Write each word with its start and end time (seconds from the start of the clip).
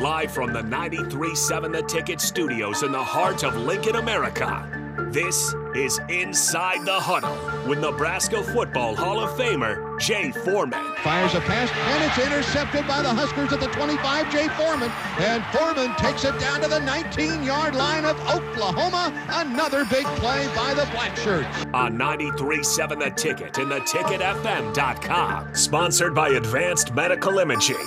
Live 0.00 0.32
from 0.32 0.54
the 0.54 0.62
93.7 0.62 1.72
The 1.72 1.82
Ticket 1.82 2.22
Studios 2.22 2.82
in 2.82 2.90
the 2.90 3.04
heart 3.04 3.44
of 3.44 3.54
Lincoln, 3.54 3.96
America. 3.96 4.66
This 5.12 5.54
is 5.74 6.00
Inside 6.08 6.86
the 6.86 6.98
Huddle 6.98 7.36
with 7.68 7.80
Nebraska 7.80 8.42
Football 8.42 8.96
Hall 8.96 9.20
of 9.20 9.28
Famer 9.38 10.00
Jay 10.00 10.30
Foreman. 10.30 10.82
Fires 11.02 11.34
a 11.34 11.40
pass, 11.40 11.70
and 11.70 12.02
it's 12.02 12.16
intercepted 12.26 12.88
by 12.88 13.02
the 13.02 13.10
Huskers 13.10 13.52
at 13.52 13.60
the 13.60 13.66
25, 13.66 14.32
Jay 14.32 14.48
Foreman. 14.56 14.90
And 15.18 15.44
Foreman 15.52 15.94
takes 15.96 16.24
it 16.24 16.40
down 16.40 16.62
to 16.62 16.68
the 16.68 16.80
19-yard 16.80 17.74
line 17.74 18.06
of 18.06 18.18
Oklahoma. 18.20 19.12
Another 19.28 19.84
big 19.84 20.06
play 20.16 20.46
by 20.56 20.72
the 20.72 20.88
Black 20.92 21.14
Shirts. 21.18 21.66
On 21.74 21.98
93.7 21.98 22.98
The 22.98 23.10
Ticket 23.10 23.58
and 23.58 23.70
theticketfm.com. 23.70 25.54
Sponsored 25.54 26.14
by 26.14 26.30
Advanced 26.30 26.94
Medical 26.94 27.38
Imaging. 27.38 27.86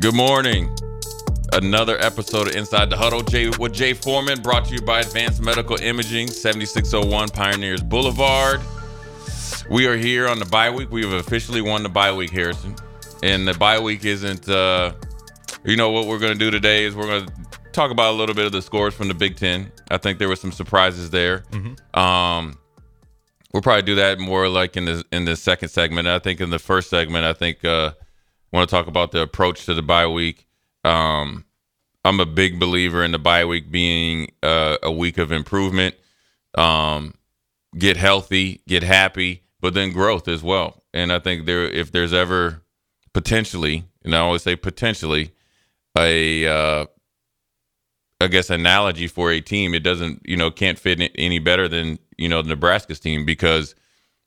Good 0.00 0.14
morning. 0.14 0.72
Another 1.52 1.98
episode 1.98 2.46
of 2.46 2.54
Inside 2.54 2.88
the 2.88 2.96
Huddle 2.96 3.22
Jay, 3.22 3.50
with 3.58 3.72
Jay 3.72 3.94
Foreman, 3.94 4.40
brought 4.40 4.66
to 4.66 4.74
you 4.74 4.80
by 4.80 5.00
Advanced 5.00 5.42
Medical 5.42 5.76
Imaging, 5.80 6.28
7601 6.28 7.30
Pioneers 7.30 7.82
Boulevard. 7.82 8.60
We 9.68 9.88
are 9.88 9.96
here 9.96 10.28
on 10.28 10.38
the 10.38 10.44
bye 10.44 10.70
week. 10.70 10.92
We 10.92 11.02
have 11.02 11.14
officially 11.14 11.62
won 11.62 11.82
the 11.82 11.88
bye 11.88 12.12
week, 12.12 12.30
Harrison. 12.30 12.76
And 13.24 13.48
the 13.48 13.54
bye 13.54 13.80
week 13.80 14.04
isn't, 14.04 14.48
uh, 14.48 14.92
you 15.64 15.74
know, 15.74 15.90
what 15.90 16.06
we're 16.06 16.20
going 16.20 16.32
to 16.32 16.38
do 16.38 16.52
today 16.52 16.84
is 16.84 16.94
we're 16.94 17.06
going 17.08 17.26
to 17.26 17.32
talk 17.72 17.90
about 17.90 18.12
a 18.12 18.16
little 18.16 18.36
bit 18.36 18.46
of 18.46 18.52
the 18.52 18.62
scores 18.62 18.94
from 18.94 19.08
the 19.08 19.14
Big 19.14 19.34
Ten. 19.36 19.72
I 19.90 19.96
think 19.96 20.20
there 20.20 20.28
were 20.28 20.36
some 20.36 20.52
surprises 20.52 21.10
there. 21.10 21.42
Um, 21.94 22.56
we'll 23.52 23.62
probably 23.62 23.82
do 23.82 23.96
that 23.96 24.20
more 24.20 24.48
like 24.48 24.76
in 24.76 24.84
the 24.84 25.04
in 25.10 25.24
the 25.24 25.34
second 25.34 25.70
segment. 25.70 26.06
I 26.06 26.20
think 26.20 26.40
in 26.40 26.50
the 26.50 26.60
first 26.60 26.88
segment, 26.88 27.24
I 27.24 27.32
think 27.32 27.64
uh, 27.64 27.92
want 28.52 28.68
to 28.68 28.74
talk 28.74 28.86
about 28.86 29.12
the 29.12 29.22
approach 29.22 29.66
to 29.66 29.74
the 29.74 29.82
bye 29.82 30.06
week. 30.06 30.46
Um, 30.84 31.44
I'm 32.04 32.20
a 32.20 32.26
big 32.26 32.58
believer 32.58 33.04
in 33.04 33.12
the 33.12 33.18
bye 33.18 33.44
week 33.44 33.70
being 33.70 34.32
uh, 34.42 34.78
a 34.82 34.92
week 34.92 35.18
of 35.18 35.32
improvement. 35.32 35.94
Um, 36.56 37.14
get 37.76 37.96
healthy, 37.96 38.62
get 38.66 38.82
happy, 38.82 39.42
but 39.60 39.74
then 39.74 39.92
growth 39.92 40.28
as 40.28 40.42
well. 40.42 40.82
And 40.94 41.12
I 41.12 41.18
think 41.18 41.46
there, 41.46 41.64
if 41.64 41.92
there's 41.92 42.14
ever 42.14 42.62
potentially, 43.12 43.84
and 44.04 44.14
I 44.14 44.20
always 44.20 44.42
say 44.42 44.56
potentially, 44.56 45.32
a 45.96 46.46
uh, 46.46 46.86
I 48.20 48.26
guess 48.28 48.50
analogy 48.50 49.06
for 49.06 49.30
a 49.30 49.40
team, 49.40 49.74
it 49.74 49.82
doesn't 49.82 50.22
you 50.24 50.36
know 50.36 50.50
can't 50.50 50.78
fit 50.78 51.12
any 51.16 51.38
better 51.38 51.68
than 51.68 51.98
you 52.16 52.28
know 52.28 52.40
Nebraska's 52.42 53.00
team 53.00 53.24
because 53.24 53.74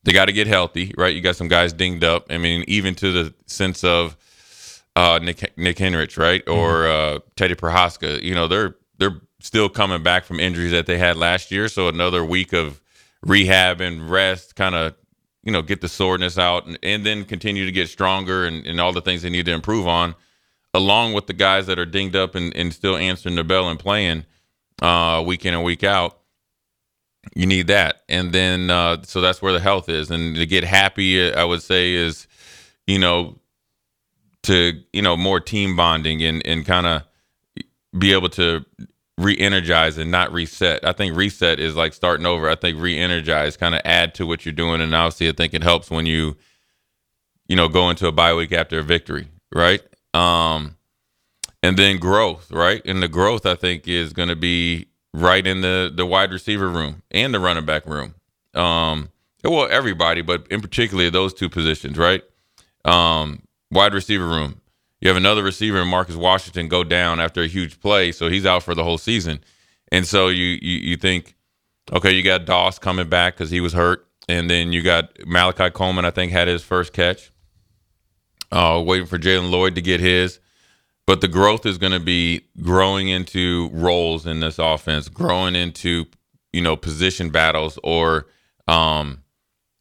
they 0.03 0.13
got 0.13 0.25
to 0.25 0.33
get 0.33 0.47
healthy, 0.47 0.94
right? 0.97 1.13
You 1.16 1.21
got 1.21 1.35
some 1.35 1.47
guys 1.47 1.73
dinged 1.73 2.03
up. 2.03 2.27
I 2.30 2.38
mean, 2.38 2.63
even 2.67 2.95
to 2.95 3.11
the 3.11 3.33
sense 3.45 3.83
of 3.83 4.17
uh, 4.95 5.19
Nick 5.21 5.57
Nick 5.57 5.77
Henrich, 5.77 6.17
right, 6.17 6.47
or 6.47 6.88
uh, 6.88 7.19
Teddy 7.35 7.55
Prochazka. 7.55 8.22
You 8.22 8.35
know, 8.35 8.47
they're 8.47 8.75
they're 8.97 9.22
still 9.39 9.69
coming 9.69 10.03
back 10.03 10.25
from 10.25 10.39
injuries 10.39 10.72
that 10.72 10.85
they 10.85 10.97
had 10.97 11.17
last 11.17 11.52
year. 11.52 11.67
So 11.67 11.88
another 11.88 12.23
week 12.25 12.53
of 12.53 12.81
rehab 13.23 13.81
and 13.81 14.09
rest, 14.09 14.55
kind 14.55 14.75
of 14.75 14.95
you 15.44 15.52
know 15.52 15.61
get 15.61 15.81
the 15.81 15.89
soreness 15.89 16.38
out, 16.38 16.66
and, 16.66 16.77
and 16.83 17.05
then 17.05 17.25
continue 17.25 17.66
to 17.66 17.72
get 17.72 17.89
stronger 17.89 18.45
and, 18.45 18.66
and 18.66 18.79
all 18.79 18.91
the 18.91 19.02
things 19.02 19.22
they 19.22 19.29
need 19.29 19.45
to 19.45 19.53
improve 19.53 19.88
on, 19.88 20.16
along 20.73 21.13
with 21.13 21.27
the 21.27 21.33
guys 21.33 21.67
that 21.67 21.79
are 21.79 21.85
dinged 21.85 22.16
up 22.16 22.35
and, 22.35 22.55
and 22.55 22.73
still 22.73 22.97
answering 22.97 23.35
the 23.35 23.44
bell 23.44 23.69
and 23.69 23.79
playing 23.79 24.25
uh, 24.81 25.23
week 25.25 25.45
in 25.45 25.53
and 25.53 25.63
week 25.63 25.83
out 25.83 26.20
you 27.36 27.45
need 27.45 27.67
that. 27.67 28.03
And 28.09 28.31
then 28.33 28.69
uh, 28.69 29.03
so 29.03 29.22
that's 29.22 29.41
where 29.41 29.53
the 29.53 29.59
health 29.59 29.89
is. 29.89 30.11
And 30.11 30.36
to 30.36 30.45
get 30.45 30.64
happy 30.64 31.33
i 31.33 31.44
would 31.44 31.61
say 31.61 31.94
is 31.94 32.28
you 32.88 33.00
know 33.00 33.39
to 34.44 34.81
you 34.94 35.02
know 35.02 35.16
more 35.17 35.39
team 35.39 35.75
bonding 35.75 36.23
and 36.23 36.45
and 36.45 36.66
kind 36.66 36.88
of 36.88 37.03
be 37.97 38.13
able 38.13 38.29
to 38.29 38.66
re-energize 39.18 39.97
and 39.97 40.09
not 40.09 40.34
reset. 40.34 40.84
I 40.85 40.94
think 40.94 41.16
reset 41.16 41.59
is 41.59 41.75
like 41.75 41.94
starting 41.94 42.25
over. 42.25 42.50
I 42.50 42.56
think 42.56 42.79
re-energize 42.81 43.57
kind 43.57 43.75
of 43.75 43.81
add 43.85 44.16
to 44.16 44.25
what 44.25 44.46
you're 44.46 44.53
doing. 44.53 44.81
And 44.81 44.96
obviously 44.96 45.29
i 45.29 45.34
think 45.34 45.53
it 45.53 45.63
helps 45.63 45.91
when 45.91 46.06
you 46.06 46.38
you 47.47 47.56
know 47.56 47.67
go 47.67 47.90
into 47.90 48.07
a 48.07 48.12
bye 48.12 48.34
week 48.34 48.51
after 48.51 48.79
a 48.79 48.84
victory 48.84 49.28
right? 49.53 49.81
Um 50.13 50.78
and 51.63 51.78
then 51.78 51.97
growth 51.97 52.51
right? 52.51 52.81
And 52.85 53.03
the 53.03 53.07
growth 53.07 53.46
i 53.46 53.56
think 53.56 53.88
is 53.88 54.13
going 54.13 54.29
to 54.29 54.35
be 54.35 54.88
right 55.13 55.45
in 55.45 55.61
the 55.61 55.91
the 55.94 56.05
wide 56.05 56.31
receiver 56.31 56.69
room 56.69 57.03
and 57.11 57.33
the 57.33 57.39
running 57.39 57.66
back 57.66 57.85
room. 57.85 58.16
Um, 58.53 59.09
well, 59.44 59.67
everybody, 59.69 60.22
but 60.22 60.47
in 60.49 60.61
particular 60.61 61.09
those 61.09 61.33
two 61.33 61.49
positions, 61.49 61.97
right? 61.97 62.23
Um, 62.85 63.44
wide 63.72 63.94
receiver 63.94 64.27
room. 64.27 64.61
You 64.99 65.07
have 65.07 65.17
another 65.17 65.41
receiver, 65.41 65.83
Marcus 65.83 66.16
Washington, 66.16 66.67
go 66.67 66.83
down 66.83 67.19
after 67.19 67.41
a 67.41 67.47
huge 67.47 67.79
play, 67.79 68.11
so 68.11 68.29
he's 68.29 68.45
out 68.45 68.61
for 68.63 68.75
the 68.75 68.83
whole 68.83 68.99
season. 68.99 69.44
And 69.91 70.05
so 70.05 70.27
you 70.27 70.59
you, 70.61 70.77
you 70.79 70.97
think, 70.97 71.35
okay, 71.91 72.11
you 72.11 72.23
got 72.23 72.45
Doss 72.45 72.79
coming 72.79 73.09
back 73.09 73.33
because 73.35 73.49
he 73.49 73.61
was 73.61 73.73
hurt, 73.73 74.07
and 74.29 74.49
then 74.49 74.72
you 74.73 74.81
got 74.81 75.11
Malachi 75.25 75.69
Coleman. 75.72 76.05
I 76.05 76.11
think 76.11 76.31
had 76.31 76.47
his 76.47 76.63
first 76.63 76.93
catch. 76.93 77.31
Uh, 78.51 78.83
waiting 78.85 79.07
for 79.07 79.17
Jaylen 79.17 79.49
Lloyd 79.49 79.75
to 79.75 79.81
get 79.81 80.01
his 80.01 80.39
but 81.11 81.19
the 81.19 81.27
growth 81.27 81.66
is 81.66 81.77
going 81.77 81.91
to 81.91 81.99
be 81.99 82.39
growing 82.61 83.09
into 83.09 83.69
roles 83.73 84.25
in 84.25 84.39
this 84.39 84.57
offense, 84.57 85.09
growing 85.09 85.57
into 85.57 86.05
you 86.53 86.61
know 86.61 86.77
position 86.77 87.29
battles 87.29 87.77
or 87.83 88.27
um, 88.69 89.22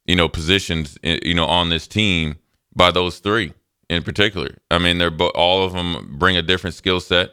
you 0.05 0.17
know 0.17 0.27
positions 0.27 0.97
you 1.03 1.33
know 1.33 1.45
on 1.45 1.69
this 1.69 1.87
team 1.87 2.35
by 2.75 2.91
those 2.91 3.19
three 3.19 3.53
in 3.89 4.03
particular. 4.03 4.57
I 4.69 4.77
mean, 4.77 4.97
they're 4.97 5.09
bo- 5.09 5.29
all 5.29 5.63
of 5.63 5.71
them 5.71 6.17
bring 6.19 6.35
a 6.35 6.41
different 6.41 6.73
skill 6.73 6.99
set, 6.99 7.29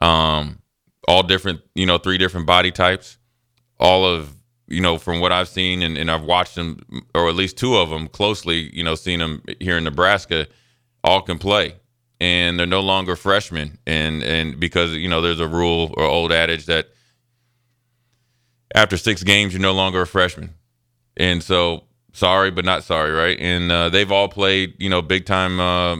um, 0.00 0.60
all 1.08 1.24
different 1.24 1.62
you 1.74 1.84
know 1.84 1.98
three 1.98 2.18
different 2.18 2.46
body 2.46 2.70
types, 2.70 3.18
all 3.80 4.06
of 4.06 4.36
you 4.68 4.80
know 4.80 4.98
from 4.98 5.18
what 5.18 5.32
I've 5.32 5.48
seen 5.48 5.82
and, 5.82 5.98
and 5.98 6.12
I've 6.12 6.22
watched 6.22 6.54
them 6.54 6.78
or 7.12 7.28
at 7.28 7.34
least 7.34 7.58
two 7.58 7.74
of 7.74 7.90
them 7.90 8.06
closely. 8.06 8.70
You 8.72 8.84
know, 8.84 8.94
seen 8.94 9.18
them 9.18 9.42
here 9.58 9.78
in 9.78 9.82
Nebraska, 9.82 10.46
all 11.02 11.22
can 11.22 11.38
play 11.38 11.74
and 12.22 12.56
they're 12.56 12.66
no 12.66 12.80
longer 12.80 13.16
freshmen. 13.16 13.78
And 13.84 14.22
and 14.22 14.60
because 14.60 14.92
you 14.92 15.08
know 15.08 15.20
there's 15.20 15.40
a 15.40 15.48
rule 15.48 15.92
or 15.96 16.04
old 16.04 16.30
adage 16.30 16.66
that 16.66 16.86
after 18.76 18.96
six 18.96 19.24
games 19.24 19.52
you're 19.52 19.60
no 19.60 19.72
longer 19.72 20.02
a 20.02 20.06
freshman. 20.06 20.54
And 21.16 21.42
so 21.42 21.82
sorry 22.12 22.52
but 22.52 22.64
not 22.64 22.84
sorry 22.84 23.10
right? 23.10 23.36
And 23.40 23.72
uh, 23.72 23.88
they've 23.88 24.10
all 24.12 24.28
played 24.28 24.76
you 24.78 24.88
know 24.88 25.02
big 25.02 25.26
time 25.26 25.58
uh, 25.58 25.96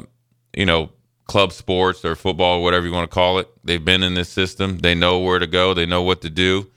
you 0.57 0.65
know 0.65 0.91
club 1.27 1.53
sports 1.53 2.05
or 2.05 2.15
football 2.15 2.63
whatever 2.63 2.87
you 2.87 2.93
want 2.93 3.11
to 3.11 3.15
call 3.15 3.41
it. 3.41 3.49
They've 3.65 3.85
been 3.85 4.05
in 4.05 4.15
this 4.15 4.29
system. 4.29 4.79
They 4.79 4.95
know 4.95 5.19
where 5.19 5.41
to 5.41 5.49
go. 5.49 5.75
They 5.75 5.87
know 5.87 6.03
what 6.03 6.21
to 6.21 6.31
do. 6.31 6.71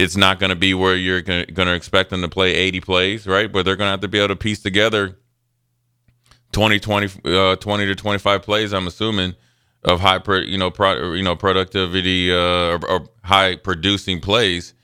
It's 0.00 0.16
not 0.16 0.40
going 0.40 0.50
to 0.50 0.56
be 0.56 0.74
where 0.74 0.96
you're 0.96 1.20
going 1.22 1.46
to 1.46 1.74
expect 1.74 2.10
them 2.10 2.22
to 2.22 2.28
play 2.28 2.54
80 2.54 2.80
plays 2.80 3.26
right? 3.28 3.52
But 3.52 3.64
they're 3.64 3.76
going 3.76 3.86
to 3.86 3.92
have 3.92 4.00
to 4.00 4.08
be 4.08 4.18
able 4.18 4.34
to 4.34 4.36
piece 4.36 4.60
together 4.60 5.19
20, 6.52 6.80
20, 6.80 7.08
uh, 7.24 7.56
20 7.56 7.86
to 7.86 7.94
25 7.94 8.42
plays, 8.42 8.72
I'm 8.72 8.86
assuming, 8.86 9.34
of 9.84 10.00
high, 10.00 10.18
pro, 10.18 10.38
you 10.38 10.58
know, 10.58 10.70
pro, 10.70 11.12
you 11.12 11.22
know, 11.22 11.36
productivity 11.36 12.32
uh, 12.32 12.36
or, 12.36 12.86
or, 12.88 13.08
high 13.22 13.56
producing 13.56 14.20
plays, 14.20 14.74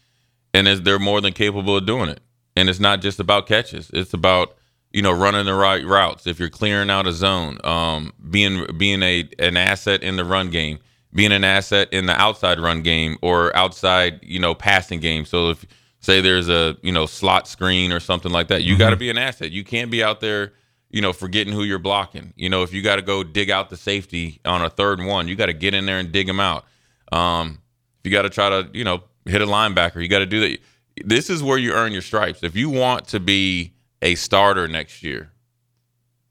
and 0.55 0.67
they're 0.67 0.99
more 0.99 1.21
than 1.21 1.33
capable 1.33 1.77
of 1.77 1.87
doing 1.87 2.09
it. 2.09 2.21
And 2.57 2.69
it's 2.69 2.81
not 2.81 3.03
just 3.03 3.21
about 3.21 3.47
catches; 3.47 3.91
it's 3.93 4.15
about 4.15 4.57
you 4.93 5.03
know 5.03 5.13
running 5.13 5.45
the 5.45 5.55
right 5.55 5.85
routes. 5.85 6.27
If 6.27 6.41
you're 6.41 6.49
clearing 6.49 6.89
out 6.89 7.07
a 7.07 7.13
zone, 7.13 7.59
um, 7.65 8.15
being 8.31 8.67
being 8.79 9.03
a 9.03 9.29
an 9.39 9.59
asset 9.59 10.03
in 10.03 10.17
the 10.17 10.25
run 10.25 10.49
game, 10.51 10.79
being 11.13 11.33
an 11.33 11.45
asset 11.45 11.93
in 11.93 12.07
the 12.07 12.19
outside 12.19 12.59
run 12.59 12.83
game 12.83 13.19
or 13.21 13.55
outside 13.55 14.21
you 14.23 14.39
know 14.39 14.55
passing 14.55 15.01
game. 15.01 15.27
So 15.27 15.51
if 15.51 15.67
say 16.01 16.23
there's 16.23 16.49
a 16.49 16.79
you 16.83 16.93
know 16.93 17.05
slot 17.05 17.47
screen 17.47 17.93
or 17.93 18.01
something 18.01 18.33
like 18.33 18.49
that, 18.49 18.63
you 18.63 18.73
mm-hmm. 18.73 18.79
got 18.79 18.91
to 18.91 18.97
be 18.97 19.11
an 19.11 19.19
asset. 19.19 19.53
You 19.53 19.65
can't 19.65 19.91
be 19.91 20.03
out 20.03 20.21
there 20.21 20.53
you 20.91 21.03
know, 21.03 21.13
forgetting 21.13 21.53
who 21.53 21.65
you're 21.65 21.79
blocking. 21.79 22.33
You 22.37 22.49
know, 22.49 22.63
if 22.63 22.73
you 22.73 22.83
got 22.83 22.97
to 22.97 23.03
go 23.03 23.23
dig 23.23 23.51
out 23.51 23.71
the 23.71 23.77
safety 23.77 24.41
on 24.45 24.63
a 24.63 24.71
third 24.71 24.99
and 24.99 25.09
one, 25.09 25.29
you 25.29 25.37
got 25.37 25.47
to 25.47 25.53
get 25.53 25.75
in 25.75 25.87
there 25.87 25.99
and 25.99 26.13
dig 26.13 26.27
them 26.27 26.41
out. 26.41 26.65
Um, 27.13 27.61
if 28.01 28.11
you 28.11 28.17
got 28.17 28.23
to 28.23 28.31
try 28.31 28.49
to, 28.49 28.69
you 28.73 28.85
know, 28.85 29.03
hit 29.25 29.43
a 29.43 29.47
linebacker, 29.47 30.01
you 30.01 30.09
got 30.09 30.21
to 30.21 30.27
do 30.27 30.41
that. 30.41 30.59
This 31.05 31.29
is 31.29 31.43
where 31.43 31.59
you 31.59 31.73
earn 31.73 31.93
your 31.93 32.03
stripes. 32.03 32.43
If 32.43 32.57
you 32.57 32.71
want 32.71 33.09
to 33.09 33.21
be 33.21 33.75
a 34.01 34.15
starter 34.15 34.69
next 34.69 35.03
year, 35.03 35.33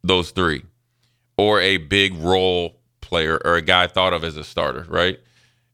those 0.04 0.32
three, 0.32 0.64
or 1.38 1.60
a 1.60 1.78
big 1.78 2.16
role 2.16 2.80
player 3.02 3.40
or 3.46 3.56
a 3.56 3.62
guy 3.62 3.88
thought 3.88 4.14
of 4.14 4.24
as 4.24 4.38
a 4.38 4.44
starter, 4.44 4.86
right? 4.90 5.20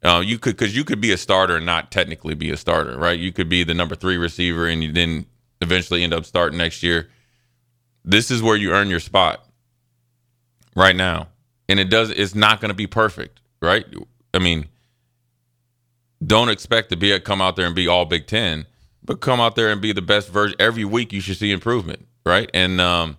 Uh, 0.03 0.21
you 0.25 0.39
could 0.39 0.57
because 0.57 0.75
you 0.75 0.83
could 0.83 0.99
be 0.99 1.11
a 1.11 1.17
starter 1.17 1.57
and 1.57 1.65
not 1.65 1.91
technically 1.91 2.33
be 2.33 2.49
a 2.49 2.57
starter, 2.57 2.97
right? 2.97 3.19
You 3.19 3.31
could 3.31 3.49
be 3.49 3.63
the 3.63 3.73
number 3.73 3.95
three 3.95 4.17
receiver 4.17 4.67
and 4.67 4.83
you 4.83 4.91
then 4.91 5.27
eventually 5.61 6.03
end 6.03 6.13
up 6.13 6.25
starting 6.25 6.57
next 6.57 6.81
year 6.81 7.09
this 8.05 8.31
is 8.31 8.41
where 8.43 8.55
you 8.57 8.71
earn 8.73 8.89
your 8.89 8.99
spot 9.01 9.45
right 10.75 10.95
now. 10.95 11.29
And 11.69 11.79
it 11.79 11.89
does 11.89 12.11
it's 12.11 12.35
not 12.35 12.61
going 12.61 12.69
to 12.69 12.75
be 12.75 12.87
perfect, 12.87 13.41
right? 13.61 13.85
I 14.33 14.39
mean, 14.39 14.67
don't 16.25 16.49
expect 16.49 16.89
to 16.91 16.97
be 16.97 17.11
a 17.11 17.19
come 17.19 17.41
out 17.41 17.55
there 17.55 17.65
and 17.65 17.75
be 17.75 17.87
all 17.87 18.05
Big 18.05 18.27
10, 18.27 18.65
but 19.03 19.21
come 19.21 19.39
out 19.41 19.55
there 19.55 19.71
and 19.71 19.81
be 19.81 19.93
the 19.93 20.01
best 20.01 20.29
version 20.29 20.55
every 20.59 20.85
week 20.85 21.13
you 21.13 21.21
should 21.21 21.37
see 21.37 21.51
improvement. 21.51 22.07
right? 22.25 22.49
And 22.53 22.81
um, 22.81 23.17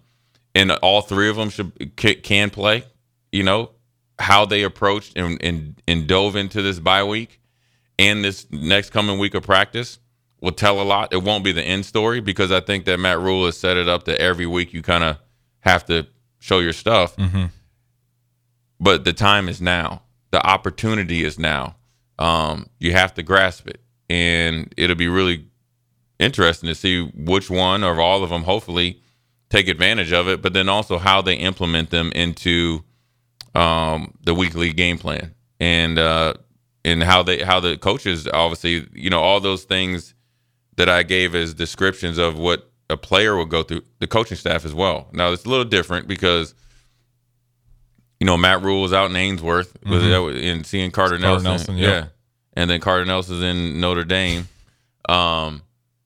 and 0.55 0.70
all 0.73 1.02
three 1.02 1.29
of 1.29 1.37
them 1.37 1.50
should 1.50 1.96
can 2.23 2.50
play. 2.50 2.84
You 3.32 3.43
know 3.44 3.70
how 4.19 4.44
they 4.46 4.62
approached 4.62 5.17
and 5.17 5.43
and, 5.43 5.82
and 5.88 6.06
dove 6.06 6.37
into 6.37 6.62
this 6.62 6.79
bye 6.79 7.05
week 7.05 7.40
and 7.99 8.25
this 8.25 8.46
next 8.50 8.90
coming 8.90 9.19
week 9.19 9.34
of 9.34 9.43
practice 9.44 9.99
will 10.43 10.53
tell 10.53 10.81
a 10.81 10.83
lot. 10.83 11.12
It 11.12 11.23
won't 11.23 11.44
be 11.44 11.53
the 11.53 11.62
end 11.62 11.87
story 11.87 12.21
because 12.21 12.53
I 12.53 12.61
think 12.61 12.85
that 12.85 12.99
Matt 12.99 13.21
Rhule 13.21 13.47
has 13.47 13.56
set 13.56 13.77
it 13.77 13.89
up 13.89 14.05
that 14.05 14.21
every 14.21 14.44
week 14.44 14.75
you 14.75 14.83
kind 14.83 15.05
of 15.05 15.17
have 15.61 15.87
to 15.87 16.06
show 16.41 16.59
your 16.59 16.73
stuff. 16.73 17.17
Mm-hmm. 17.17 17.47
But 18.81 19.05
the 19.05 19.12
time 19.12 19.49
is 19.49 19.62
now. 19.62 20.03
The 20.33 20.44
opportunity 20.44 21.25
is 21.25 21.39
now. 21.39 21.77
Um, 22.19 22.67
you 22.79 22.93
have 22.93 23.15
to 23.15 23.23
grasp 23.23 23.69
it, 23.69 23.81
and 24.11 24.73
it'll 24.77 24.97
be 24.97 25.09
really 25.09 25.47
interesting 26.19 26.69
to 26.69 26.75
see 26.75 27.11
which 27.15 27.49
one 27.49 27.85
or 27.85 28.00
all 28.00 28.25
of 28.25 28.31
them, 28.31 28.43
hopefully, 28.43 29.00
take 29.49 29.69
advantage 29.69 30.12
of 30.12 30.29
it. 30.29 30.43
But 30.43 30.53
then 30.53 30.69
also 30.69 30.99
how 30.99 31.23
they 31.23 31.35
implement 31.35 31.91
them 31.91 32.11
into 32.12 32.83
um, 33.55 34.15
the 34.25 34.35
weekly 34.35 34.73
game 34.73 34.99
plan 34.99 35.35
and 35.61 35.99
uh, 35.99 36.35
and 36.85 37.03
how 37.03 37.23
they 37.23 37.43
how 37.43 37.61
the 37.61 37.77
coaches 37.77 38.27
obviously 38.33 38.89
you 38.93 39.11
know 39.11 39.21
all 39.21 39.39
those 39.39 39.65
things 39.65 40.15
that 40.76 40.88
I 40.88 41.02
gave 41.02 41.34
as 41.34 41.54
descriptions 41.54 42.19
of 42.19 42.38
what 42.38 42.70
a 42.88 42.96
player 42.96 43.36
will 43.36 43.46
go 43.46 43.62
through 43.62 43.82
the 43.98 44.06
coaching 44.06 44.36
staff 44.36 44.64
as 44.64 44.74
well. 44.74 45.08
Now 45.12 45.32
it's 45.32 45.44
a 45.44 45.48
little 45.48 45.64
different 45.64 46.08
because 46.08 46.54
you 48.20 48.26
know 48.26 48.36
Matt 48.36 48.62
Rhule 48.62 48.82
was 48.82 48.92
out 48.92 49.10
in 49.10 49.16
Ainsworth 49.16 49.80
mm-hmm. 49.80 50.36
in 50.36 50.64
seeing 50.64 50.90
Carter, 50.90 51.19
Carter 51.19 51.42
Nelson, 51.42 51.44
Nelson 51.44 51.76
yep. 51.76 52.04
yeah, 52.04 52.08
and 52.54 52.70
then 52.70 52.80
Carter 52.80 53.04
Nelson's 53.04 53.42
in 53.42 53.80
Notre 53.80 54.04
Dame. 54.04 54.48
Um, 55.08 55.62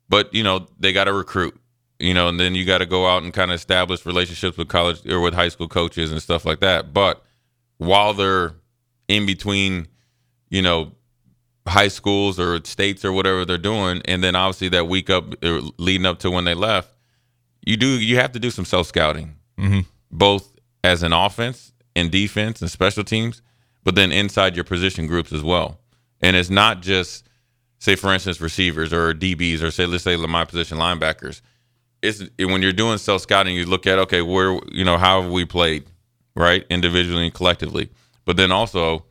but 0.09 0.33
you 0.33 0.43
know 0.43 0.67
they 0.79 0.93
got 0.93 1.05
to 1.05 1.13
recruit, 1.13 1.59
you 1.99 2.15
know, 2.15 2.29
and 2.29 2.41
then 2.41 2.55
you 2.55 2.65
got 2.65 2.79
to 2.79 2.87
go 2.87 3.07
out 3.07 3.23
and 3.23 3.33
kind 3.33 3.51
of 3.51 3.57
establish 3.57 4.07
relationships 4.07 4.57
with 4.57 4.69
college 4.69 5.05
or 5.07 5.21
with 5.21 5.35
high 5.35 5.49
school 5.49 5.69
coaches 5.69 6.13
and 6.13 6.23
stuff 6.23 6.45
like 6.45 6.61
that. 6.61 6.93
But 6.93 7.23
while 7.79 8.15
they're 8.15 8.55
in 9.09 9.27
between, 9.27 9.89
you 10.49 10.63
know, 10.63 10.93
high 11.67 11.89
schools 11.89 12.39
or 12.39 12.63
states 12.65 13.05
or 13.05 13.13
whatever 13.13 13.45
they're 13.45 13.59
doing, 13.59 14.01
and 14.05 14.23
then 14.23 14.37
obviously 14.37 14.69
that 14.71 14.87
week 14.87 15.11
up 15.11 15.35
leading 15.79 16.07
up 16.07 16.19
to 16.21 16.31
when 16.31 16.45
they 16.45 16.55
left, 16.55 16.91
you 17.65 17.77
do 17.77 17.87
you 17.87 18.17
have 18.17 18.33
to 18.33 18.39
do 18.39 18.51
some 18.51 18.65
self 18.65 18.87
scouting, 18.87 19.35
mm-hmm. 19.59 19.81
both 20.11 20.57
as 20.85 21.03
an 21.03 21.13
offense 21.13 21.73
and 21.95 22.11
defense 22.11 22.61
and 22.61 22.71
special 22.71 23.05
teams, 23.05 23.43
but 23.83 23.95
then 23.95 24.13
inside 24.13 24.55
your 24.55 24.65
position 24.65 25.07
groups 25.07 25.33
as 25.33 25.43
well. 25.43 25.81
And 26.21 26.37
it's 26.37 26.51
not 26.51 26.83
just 26.83 27.29
say 27.79 27.97
for 27.97 28.13
instance 28.13 28.41
receivers 28.41 28.93
or 28.93 29.13
DBs 29.13 29.63
or 29.63 29.71
say 29.71 29.87
let's 29.87 30.05
say 30.05 30.17
my 30.17 30.45
position 30.45 30.79
linebackers. 30.79 31.41
It's 32.03 32.23
when 32.39 32.63
you're 32.63 32.73
doing 32.73 32.99
self 32.99 33.23
scouting, 33.23 33.57
you 33.57 33.67
look 33.67 33.87
at 33.87 33.99
okay 33.99 34.23
where 34.23 34.59
you 34.71 34.85
know 34.85 34.99
how 34.99 35.23
have 35.23 35.31
we 35.31 35.45
played, 35.45 35.85
right, 36.37 36.65
individually 36.71 37.25
and 37.25 37.35
collectively, 37.35 37.91
but 38.25 38.37
then 38.37 38.53
also 38.53 39.05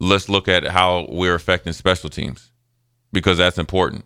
let's 0.00 0.28
look 0.28 0.48
at 0.48 0.64
how 0.64 1.06
we're 1.08 1.34
affecting 1.34 1.72
special 1.72 2.10
teams 2.10 2.50
because 3.12 3.38
that's 3.38 3.58
important. 3.58 4.04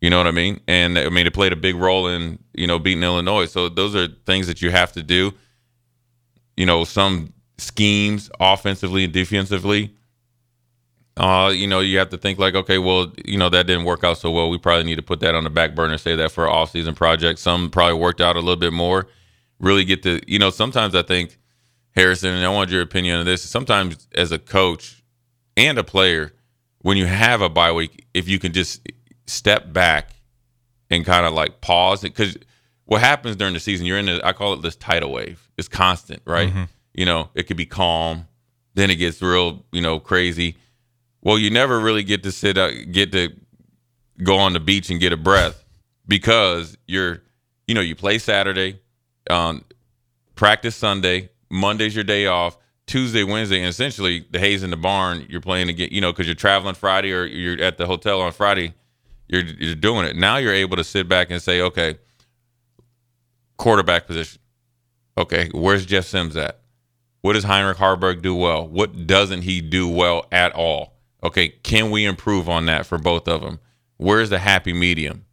You 0.00 0.10
know 0.10 0.18
what 0.18 0.26
I 0.26 0.32
mean? 0.32 0.60
And 0.66 0.98
I 0.98 1.08
mean, 1.10 1.26
it 1.26 1.32
played 1.32 1.52
a 1.52 1.56
big 1.56 1.76
role 1.76 2.08
in 2.08 2.38
you 2.54 2.66
know 2.66 2.78
beating 2.78 3.02
Illinois. 3.02 3.46
So 3.46 3.68
those 3.68 3.94
are 3.94 4.08
things 4.26 4.46
that 4.48 4.60
you 4.60 4.70
have 4.70 4.92
to 4.92 5.02
do. 5.02 5.32
You 6.56 6.66
know, 6.66 6.84
some 6.84 7.32
schemes 7.58 8.30
offensively 8.40 9.04
and 9.04 9.12
defensively. 9.12 9.94
Uh, 11.16 11.52
you 11.54 11.66
know, 11.66 11.80
you 11.80 11.98
have 11.98 12.08
to 12.08 12.18
think 12.18 12.38
like, 12.38 12.54
okay, 12.54 12.78
well, 12.78 13.12
you 13.24 13.36
know, 13.38 13.50
that 13.50 13.66
didn't 13.66 13.84
work 13.84 14.02
out 14.02 14.18
so 14.18 14.30
well. 14.30 14.48
We 14.48 14.58
probably 14.58 14.84
need 14.84 14.96
to 14.96 15.02
put 15.02 15.20
that 15.20 15.34
on 15.34 15.44
the 15.44 15.50
back 15.50 15.74
burner, 15.74 15.98
say 15.98 16.16
that 16.16 16.32
for 16.32 16.46
an 16.46 16.52
off-season 16.52 16.94
project. 16.94 17.38
Some 17.38 17.68
probably 17.70 17.98
worked 17.98 18.22
out 18.22 18.34
a 18.34 18.40
little 18.40 18.56
bit 18.56 18.72
more. 18.72 19.06
Really 19.60 19.84
get 19.84 20.02
to, 20.04 20.20
you 20.26 20.38
know, 20.38 20.48
sometimes 20.48 20.94
I 20.94 21.02
think 21.02 21.38
Harrison, 21.94 22.34
and 22.34 22.44
I 22.44 22.48
want 22.48 22.70
your 22.70 22.80
opinion 22.80 23.20
on 23.20 23.26
this. 23.26 23.42
Sometimes 23.42 24.08
as 24.14 24.32
a 24.32 24.38
coach, 24.38 25.01
and 25.56 25.78
a 25.78 25.84
player 25.84 26.32
when 26.80 26.96
you 26.96 27.06
have 27.06 27.40
a 27.40 27.48
bye 27.48 27.72
week, 27.72 28.06
if 28.14 28.28
you 28.28 28.38
can 28.38 28.52
just 28.52 28.86
step 29.26 29.72
back 29.72 30.10
and 30.90 31.04
kind 31.04 31.26
of 31.26 31.32
like 31.32 31.60
pause 31.60 32.04
it, 32.04 32.14
because 32.14 32.36
what 32.84 33.00
happens 33.00 33.36
during 33.36 33.54
the 33.54 33.60
season, 33.60 33.86
you're 33.86 33.98
in 33.98 34.06
the, 34.06 34.20
I 34.26 34.32
call 34.32 34.52
it 34.54 34.62
this 34.62 34.76
tidal 34.76 35.12
wave. 35.12 35.48
It's 35.56 35.68
constant, 35.68 36.22
right? 36.26 36.48
Mm-hmm. 36.48 36.64
You 36.94 37.06
know, 37.06 37.30
it 37.34 37.44
could 37.44 37.56
be 37.56 37.66
calm, 37.66 38.26
then 38.74 38.90
it 38.90 38.96
gets 38.96 39.22
real, 39.22 39.64
you 39.72 39.80
know, 39.80 39.98
crazy. 39.98 40.56
Well, 41.22 41.38
you 41.38 41.50
never 41.50 41.78
really 41.78 42.02
get 42.02 42.22
to 42.24 42.32
sit, 42.32 42.58
up, 42.58 42.72
get 42.90 43.12
to 43.12 43.30
go 44.22 44.36
on 44.36 44.52
the 44.52 44.60
beach 44.60 44.90
and 44.90 45.00
get 45.00 45.12
a 45.12 45.16
breath 45.16 45.64
because 46.06 46.76
you're, 46.86 47.22
you 47.66 47.74
know, 47.74 47.80
you 47.80 47.94
play 47.94 48.18
Saturday, 48.18 48.80
um, 49.30 49.64
practice 50.34 50.74
Sunday, 50.74 51.30
Monday's 51.48 51.94
your 51.94 52.04
day 52.04 52.26
off. 52.26 52.58
Tuesday, 52.86 53.24
Wednesday, 53.24 53.58
and 53.58 53.68
essentially 53.68 54.26
the 54.30 54.38
hay's 54.38 54.62
in 54.62 54.70
the 54.70 54.76
barn. 54.76 55.26
You're 55.28 55.40
playing 55.40 55.68
again, 55.68 55.88
you 55.92 56.00
know, 56.00 56.12
because 56.12 56.26
you're 56.26 56.34
traveling 56.34 56.74
Friday 56.74 57.12
or 57.12 57.24
you're 57.24 57.60
at 57.62 57.78
the 57.78 57.86
hotel 57.86 58.20
on 58.20 58.32
Friday. 58.32 58.74
You're 59.28 59.42
you're 59.42 59.74
doing 59.74 60.06
it 60.06 60.16
now. 60.16 60.36
You're 60.36 60.52
able 60.52 60.76
to 60.76 60.84
sit 60.84 61.08
back 61.08 61.30
and 61.30 61.40
say, 61.40 61.60
okay, 61.60 61.96
quarterback 63.56 64.06
position. 64.06 64.40
Okay, 65.16 65.50
where's 65.52 65.86
Jeff 65.86 66.06
Sims 66.06 66.36
at? 66.36 66.60
What 67.20 67.34
does 67.34 67.44
Heinrich 67.44 67.76
Haarberg 67.76 68.20
do 68.20 68.34
well? 68.34 68.66
What 68.66 69.06
doesn't 69.06 69.42
he 69.42 69.60
do 69.60 69.88
well 69.88 70.26
at 70.32 70.52
all? 70.52 70.94
Okay, 71.22 71.48
can 71.48 71.90
we 71.90 72.04
improve 72.04 72.48
on 72.48 72.66
that 72.66 72.84
for 72.84 72.98
both 72.98 73.28
of 73.28 73.42
them? 73.42 73.60
Where's 73.96 74.30
the 74.30 74.40
happy 74.40 74.72
medium? 74.72 75.24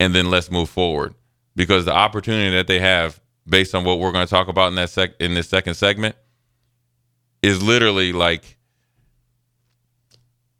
And 0.00 0.14
then 0.14 0.30
let's 0.30 0.50
move 0.50 0.68
forward 0.68 1.14
because 1.54 1.84
the 1.84 1.92
opportunity 1.92 2.50
that 2.56 2.66
they 2.66 2.80
have, 2.80 3.20
based 3.48 3.74
on 3.74 3.84
what 3.84 4.00
we're 4.00 4.12
going 4.12 4.26
to 4.26 4.30
talk 4.30 4.48
about 4.48 4.68
in 4.68 4.74
that 4.74 4.90
sec 4.90 5.12
in 5.20 5.34
this 5.34 5.48
second 5.48 5.74
segment 5.74 6.16
is 7.46 7.62
literally 7.62 8.12
like 8.12 8.56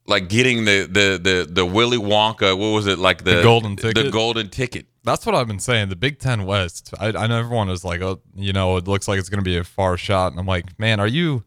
like 0.06 0.28
getting 0.28 0.64
the 0.64 0.86
the 0.86 1.20
the 1.22 1.48
the 1.50 1.66
Willy 1.66 1.98
Wonka. 1.98 2.56
What 2.56 2.68
was 2.68 2.86
it 2.86 2.98
like 2.98 3.24
the, 3.24 3.36
the 3.36 3.42
golden 3.42 3.76
ticket? 3.76 4.04
The 4.04 4.10
golden 4.10 4.48
ticket. 4.48 4.86
That's 5.04 5.24
what 5.26 5.34
I've 5.34 5.46
been 5.48 5.60
saying. 5.60 5.88
The 5.88 5.96
Big 5.96 6.18
Ten 6.18 6.44
West. 6.46 6.92
I, 6.98 7.08
I 7.08 7.26
know 7.26 7.38
everyone 7.38 7.68
is 7.68 7.84
like, 7.84 8.00
oh, 8.00 8.20
you 8.34 8.52
know, 8.52 8.76
it 8.76 8.88
looks 8.88 9.06
like 9.06 9.18
it's 9.18 9.28
going 9.28 9.38
to 9.38 9.44
be 9.44 9.56
a 9.56 9.64
far 9.64 9.96
shot, 9.96 10.32
and 10.32 10.40
I'm 10.40 10.46
like, 10.46 10.78
man, 10.78 11.00
are 11.00 11.06
you 11.06 11.44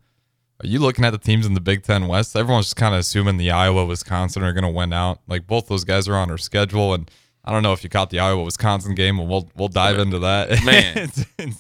are 0.62 0.68
you 0.68 0.80
looking 0.80 1.06
at 1.06 1.12
the 1.12 1.18
teams 1.18 1.46
in 1.46 1.54
the 1.54 1.62
Big 1.62 1.84
Ten 1.84 2.08
West? 2.08 2.36
Everyone's 2.36 2.68
just 2.68 2.76
kind 2.76 2.94
of 2.94 3.00
assuming 3.00 3.38
the 3.38 3.52
Iowa 3.52 3.86
Wisconsin 3.86 4.44
are 4.44 4.54
going 4.54 4.64
to 4.64 4.70
win 4.70 4.94
out. 4.94 5.20
Like 5.28 5.48
both 5.48 5.68
those 5.68 5.84
guys 5.84 6.08
are 6.08 6.16
on 6.16 6.30
our 6.30 6.38
schedule, 6.38 6.94
and 6.94 7.10
I 7.46 7.52
don't 7.52 7.64
know 7.64 7.74
if 7.74 7.84
you 7.84 7.90
caught 7.90 8.10
the 8.10 8.20
Iowa 8.20 8.44
Wisconsin 8.44 8.96
game, 8.96 9.20
and 9.20 9.30
we'll 9.30 9.50
we'll 9.56 9.70
dive 9.70 10.00
into 10.00 10.20
that. 10.20 10.64
Man, 11.38 11.54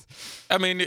I 0.49 0.57
mean, 0.57 0.85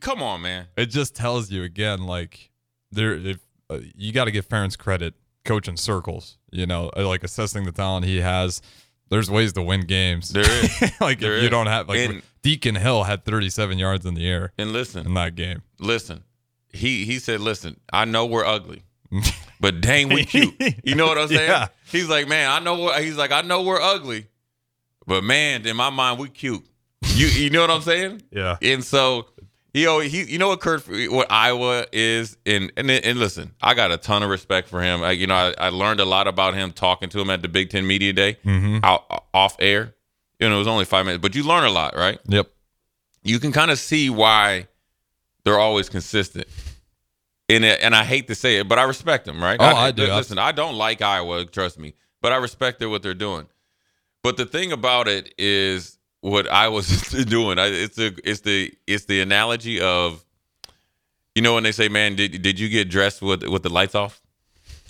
come 0.00 0.22
on, 0.22 0.42
man. 0.42 0.66
It 0.76 0.86
just 0.86 1.14
tells 1.14 1.50
you 1.50 1.62
again, 1.62 2.06
like 2.06 2.50
there, 2.90 3.14
if, 3.14 3.38
uh, 3.70 3.78
you 3.94 4.12
got 4.12 4.24
to 4.24 4.30
give 4.30 4.48
Ferentz 4.48 4.76
credit 4.76 5.14
coaching 5.44 5.76
circles. 5.76 6.38
You 6.50 6.66
know, 6.66 6.90
uh, 6.96 7.06
like 7.06 7.24
assessing 7.24 7.64
the 7.64 7.72
talent 7.72 8.04
he 8.06 8.20
has. 8.20 8.60
There's 9.08 9.30
ways 9.30 9.52
to 9.52 9.62
win 9.62 9.82
games. 9.82 10.30
There 10.30 10.42
is. 10.42 10.92
like 11.00 11.20
there 11.20 11.34
if 11.34 11.38
is. 11.38 11.44
you 11.44 11.50
don't 11.50 11.68
have 11.68 11.88
like 11.88 11.98
and, 11.98 12.22
Deacon 12.42 12.74
Hill 12.74 13.04
had 13.04 13.24
37 13.24 13.78
yards 13.78 14.04
in 14.04 14.14
the 14.14 14.28
air. 14.28 14.52
And 14.58 14.72
listen, 14.72 15.06
in 15.06 15.14
that 15.14 15.36
game, 15.36 15.62
listen, 15.78 16.24
he 16.72 17.04
he 17.04 17.20
said, 17.20 17.40
"Listen, 17.40 17.78
I 17.92 18.04
know 18.04 18.26
we're 18.26 18.44
ugly." 18.44 18.82
but 19.60 19.80
dang, 19.80 20.08
we 20.08 20.24
cute. 20.24 20.54
You 20.82 20.96
know 20.96 21.06
what 21.06 21.18
I'm 21.18 21.28
saying? 21.28 21.48
Yeah. 21.48 21.68
He's 21.90 22.08
like, 22.08 22.28
man, 22.28 22.50
I 22.50 22.58
know. 22.58 22.92
He's 22.94 23.16
like, 23.16 23.30
I 23.30 23.42
know 23.42 23.62
we're 23.62 23.80
ugly, 23.80 24.26
but 25.06 25.22
man, 25.22 25.66
in 25.66 25.76
my 25.76 25.90
mind, 25.90 26.18
we 26.18 26.28
cute. 26.28 26.66
You 27.02 27.26
you 27.26 27.50
know 27.50 27.60
what 27.60 27.70
I'm 27.70 27.82
saying? 27.82 28.22
Yeah. 28.30 28.56
And 28.62 28.84
so 28.84 29.28
he 29.76 30.08
he 30.08 30.24
you 30.24 30.38
know 30.38 30.48
what 30.48 30.60
Kurt 30.60 30.86
what 30.88 31.26
Iowa 31.30 31.86
is 31.92 32.36
and 32.46 32.72
and 32.76 32.90
and 32.90 33.18
listen, 33.18 33.52
I 33.60 33.74
got 33.74 33.92
a 33.92 33.98
ton 33.98 34.22
of 34.22 34.30
respect 34.30 34.68
for 34.68 34.82
him. 34.82 35.02
I, 35.02 35.10
you 35.12 35.26
know, 35.26 35.34
I, 35.34 35.54
I 35.58 35.68
learned 35.68 36.00
a 36.00 36.04
lot 36.04 36.26
about 36.26 36.54
him 36.54 36.72
talking 36.72 37.08
to 37.10 37.20
him 37.20 37.28
at 37.28 37.42
the 37.42 37.48
Big 37.48 37.70
Ten 37.70 37.86
Media 37.86 38.12
Day 38.12 38.38
mm-hmm. 38.44 38.78
out, 38.82 39.26
off 39.34 39.56
air. 39.58 39.94
You 40.40 40.48
know, 40.48 40.56
it 40.56 40.58
was 40.58 40.66
only 40.66 40.86
five 40.86 41.04
minutes, 41.04 41.20
but 41.20 41.34
you 41.34 41.42
learn 41.42 41.64
a 41.64 41.70
lot, 41.70 41.96
right? 41.96 42.18
Yep. 42.26 42.50
You 43.22 43.38
can 43.38 43.52
kind 43.52 43.70
of 43.70 43.78
see 43.78 44.08
why 44.10 44.68
they're 45.44 45.58
always 45.58 45.88
consistent. 45.88 46.46
And 47.48 47.64
and 47.64 47.94
I 47.94 48.04
hate 48.04 48.28
to 48.28 48.34
say 48.34 48.56
it, 48.58 48.68
but 48.68 48.78
I 48.78 48.84
respect 48.84 49.26
them, 49.26 49.42
right? 49.42 49.58
Oh, 49.60 49.64
I, 49.64 49.86
I 49.86 49.90
do. 49.90 50.06
Listen, 50.06 50.38
I 50.38 50.52
don't 50.52 50.74
like 50.74 51.02
Iowa, 51.02 51.44
trust 51.44 51.78
me, 51.78 51.94
but 52.22 52.32
I 52.32 52.36
respect 52.36 52.84
what 52.84 53.02
they're 53.02 53.14
doing. 53.14 53.46
But 54.22 54.36
the 54.36 54.46
thing 54.46 54.72
about 54.72 55.06
it 55.06 55.34
is 55.38 55.95
what 56.26 56.50
I 56.50 56.68
was 56.68 56.88
doing. 57.28 57.58
I, 57.58 57.66
it's 57.66 57.96
the 57.96 58.18
it's 58.24 58.40
the 58.40 58.72
it's 58.86 59.04
the 59.04 59.20
analogy 59.20 59.80
of, 59.80 60.24
you 61.34 61.42
know, 61.42 61.54
when 61.54 61.62
they 61.62 61.72
say, 61.72 61.88
"Man, 61.88 62.16
did 62.16 62.42
did 62.42 62.58
you 62.58 62.68
get 62.68 62.88
dressed 62.88 63.22
with 63.22 63.44
with 63.44 63.62
the 63.62 63.68
lights 63.68 63.94
off?" 63.94 64.20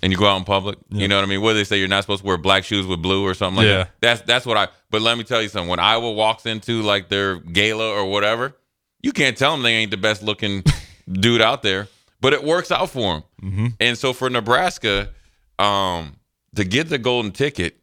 And 0.03 0.13
you 0.13 0.19
go 0.19 0.27
out 0.27 0.37
in 0.37 0.45
public, 0.45 0.79
yeah. 0.91 1.01
you 1.01 1.09
know 1.09 1.17
what 1.17 1.25
I 1.25 1.27
mean? 1.27 1.41
What 1.41 1.53
do 1.53 1.59
they 1.59 1.65
say 1.65 1.79
you're 1.79 1.89
not 1.89 2.05
supposed 2.05 2.21
to 2.21 2.27
wear 2.27 2.37
black 2.37 2.65
shoes 2.65 2.87
with 2.87 3.01
blue 3.01 3.25
or 3.25 3.33
something 3.33 3.57
like 3.57 3.67
yeah. 3.67 3.77
that. 3.77 3.91
That's 4.01 4.21
that's 4.23 4.47
what 4.47 4.57
I. 4.57 4.69
But 4.91 5.03
let 5.03 5.17
me 5.17 5.25
tell 5.25 5.41
you 5.43 5.49
something. 5.49 5.69
When 5.69 5.79
Iowa 5.79 6.13
walks 6.13 6.47
into 6.47 6.83
like 6.83 7.09
their 7.09 7.37
gala 7.37 7.91
or 7.91 8.05
whatever, 8.07 8.57
you 9.03 9.13
can't 9.13 9.37
tell 9.37 9.53
them 9.53 9.63
they 9.63 9.75
ain't 9.75 9.91
the 9.91 9.97
best 9.97 10.23
looking 10.23 10.65
dude 11.11 11.41
out 11.41 11.63
there. 11.63 11.89
But 12.21 12.33
it 12.33 12.45
works 12.45 12.71
out 12.71 12.91
for 12.91 13.15
them. 13.15 13.23
Mm-hmm. 13.43 13.67
And 13.81 13.99
so 13.99 14.13
for 14.13 14.31
Nebraska, 14.31 15.11
um, 15.59 16.17
to 16.55 16.65
get 16.65 16.89
the 16.89 16.99
golden 16.99 17.33
ticket, 17.33 17.79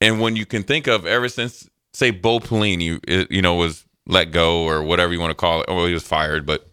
and 0.00 0.20
when 0.20 0.36
you 0.36 0.44
can 0.46 0.64
think 0.64 0.86
of 0.86 1.06
ever 1.06 1.28
since 1.28 1.68
say 1.96 2.10
Bo 2.10 2.40
Pelini, 2.40 3.00
you 3.30 3.40
know, 3.40 3.54
was 3.54 3.86
let 4.06 4.30
go 4.30 4.64
or 4.64 4.82
whatever 4.82 5.14
you 5.14 5.20
want 5.20 5.30
to 5.30 5.34
call 5.34 5.62
it. 5.62 5.68
Well, 5.68 5.86
he 5.86 5.94
was 5.94 6.06
fired, 6.06 6.44
but 6.44 6.68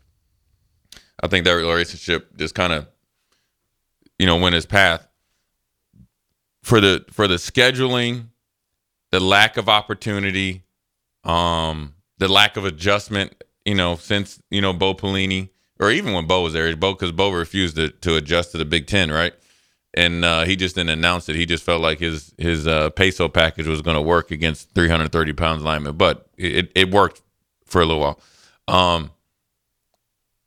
I 1.22 1.28
think 1.28 1.46
that 1.46 1.54
relationship 1.54 2.36
just 2.36 2.54
kind 2.54 2.74
of, 2.74 2.88
you 4.20 4.26
know, 4.26 4.36
went 4.36 4.54
his 4.54 4.66
path. 4.66 5.08
For 6.62 6.82
the 6.82 7.06
for 7.10 7.28
the 7.28 7.36
scheduling, 7.36 8.28
the 9.12 9.22
lack 9.22 9.56
of 9.56 9.70
opportunity, 9.70 10.64
um, 11.24 11.96
the 12.18 12.28
lack 12.28 12.58
of 12.58 12.66
adjustment, 12.66 13.44
you 13.66 13.76
know, 13.76 13.96
since 13.96 14.42
you 14.50 14.62
know 14.62 14.74
Bo 14.74 14.94
Pelini, 14.94 15.50
or 15.80 15.90
even 15.90 16.14
when 16.14 16.28
Bo 16.28 16.42
was 16.42 16.52
there, 16.52 16.76
Bo 16.76 16.94
because 16.94 17.14
Bo 17.14 17.32
refused 17.32 17.78
to, 17.78 17.90
to 17.90 18.16
adjust 18.16 18.52
to 18.52 18.58
the 18.58 18.66
Big 18.66 18.88
Ten, 18.88 19.10
right? 19.10 19.34
And 19.96 20.26
uh, 20.26 20.46
he 20.46 20.56
just 20.56 20.76
didn't 20.76 20.90
announce 20.90 21.30
it. 21.30 21.36
He 21.36 21.46
just 21.46 21.64
felt 21.64 21.82
like 21.82 22.00
his 22.00 22.34
his 22.38 22.68
uh, 22.68 22.90
peso 22.92 23.30
package 23.30 23.68
was 23.68 23.82
going 23.82 23.96
to 23.96 24.02
work 24.02 24.32
against 24.32 24.72
330 24.74 25.34
pounds 25.34 25.62
linemen, 25.62 25.98
but 25.98 26.28
it, 26.36 26.72
it 26.74 26.90
worked 26.92 27.22
for 27.66 27.82
a 27.82 27.86
little 27.86 28.02
while. 28.02 28.20
Um, 28.68 29.12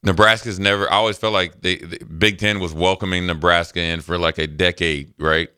Nebraska's 0.03 0.59
never. 0.61 0.91
I 0.91 0.97
always 0.97 1.19
felt 1.19 1.33
like 1.33 1.61
the 1.63 1.77
Big 2.19 2.39
Ten 2.39 2.61
was 2.61 2.73
welcoming 2.73 3.27
Nebraska 3.27 3.81
in 3.81 4.01
for 4.01 4.19
like 4.19 4.39
a 4.39 4.47
decade, 4.47 5.13
right? 5.19 5.49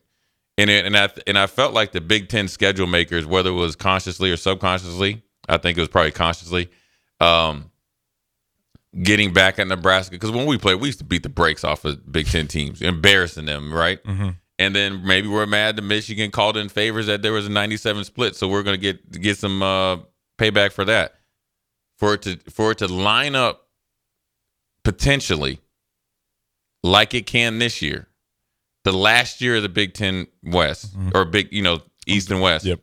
And 0.57 0.69
it, 0.69 0.85
and 0.85 0.97
I 0.97 1.09
and 1.27 1.37
I 1.37 1.47
felt 1.47 1.73
like 1.73 1.91
the 1.91 2.01
Big 2.01 2.29
Ten 2.29 2.47
schedule 2.47 2.87
makers, 2.87 3.25
whether 3.25 3.51
it 3.51 3.53
was 3.53 3.75
consciously 3.75 4.31
or 4.31 4.37
subconsciously, 4.37 5.21
I 5.47 5.57
think 5.57 5.77
it 5.77 5.81
was 5.81 5.89
probably 5.89 6.11
consciously, 6.11 6.69
um, 7.19 7.69
getting 9.03 9.33
back 9.33 9.59
at 9.59 9.67
Nebraska 9.67 10.11
because 10.11 10.31
when 10.31 10.45
we 10.45 10.57
played, 10.57 10.79
we 10.81 10.87
used 10.87 10.99
to 10.99 11.05
beat 11.05 11.23
the 11.23 11.29
brakes 11.29 11.63
off 11.63 11.85
of 11.85 12.11
Big 12.11 12.27
Ten 12.27 12.47
teams, 12.47 12.81
embarrassing 12.81 13.45
them, 13.45 13.71
right? 13.73 14.03
Mm-hmm. 14.03 14.29
And 14.57 14.75
then 14.75 15.05
maybe 15.05 15.27
we're 15.27 15.45
mad 15.45 15.75
that 15.77 15.83
Michigan 15.83 16.31
called 16.31 16.57
in 16.57 16.67
favors 16.69 17.05
that 17.07 17.21
there 17.21 17.31
was 17.31 17.45
a 17.45 17.49
97 17.49 18.03
split, 18.03 18.35
so 18.35 18.47
we're 18.47 18.63
going 18.63 18.79
to 18.79 18.81
get 18.81 19.21
get 19.21 19.37
some 19.37 19.61
uh, 19.63 19.97
payback 20.37 20.71
for 20.71 20.85
that. 20.85 21.15
For 21.97 22.13
it 22.15 22.21
to 22.23 22.37
for 22.49 22.71
it 22.71 22.79
to 22.79 22.87
line 22.87 23.35
up 23.35 23.67
potentially 24.83 25.59
like 26.83 27.13
it 27.13 27.25
can 27.25 27.59
this 27.59 27.81
year, 27.81 28.07
the 28.85 28.91
last 28.93 29.41
year 29.41 29.57
of 29.57 29.61
the 29.63 29.69
Big 29.69 29.93
Ten 29.93 30.27
West 30.43 30.97
Mhm. 30.97 31.13
or 31.13 31.25
Big, 31.25 31.49
you 31.51 31.61
know, 31.61 31.81
East 32.07 32.31
and 32.31 32.41
West, 32.41 32.65
Yep. 32.65 32.81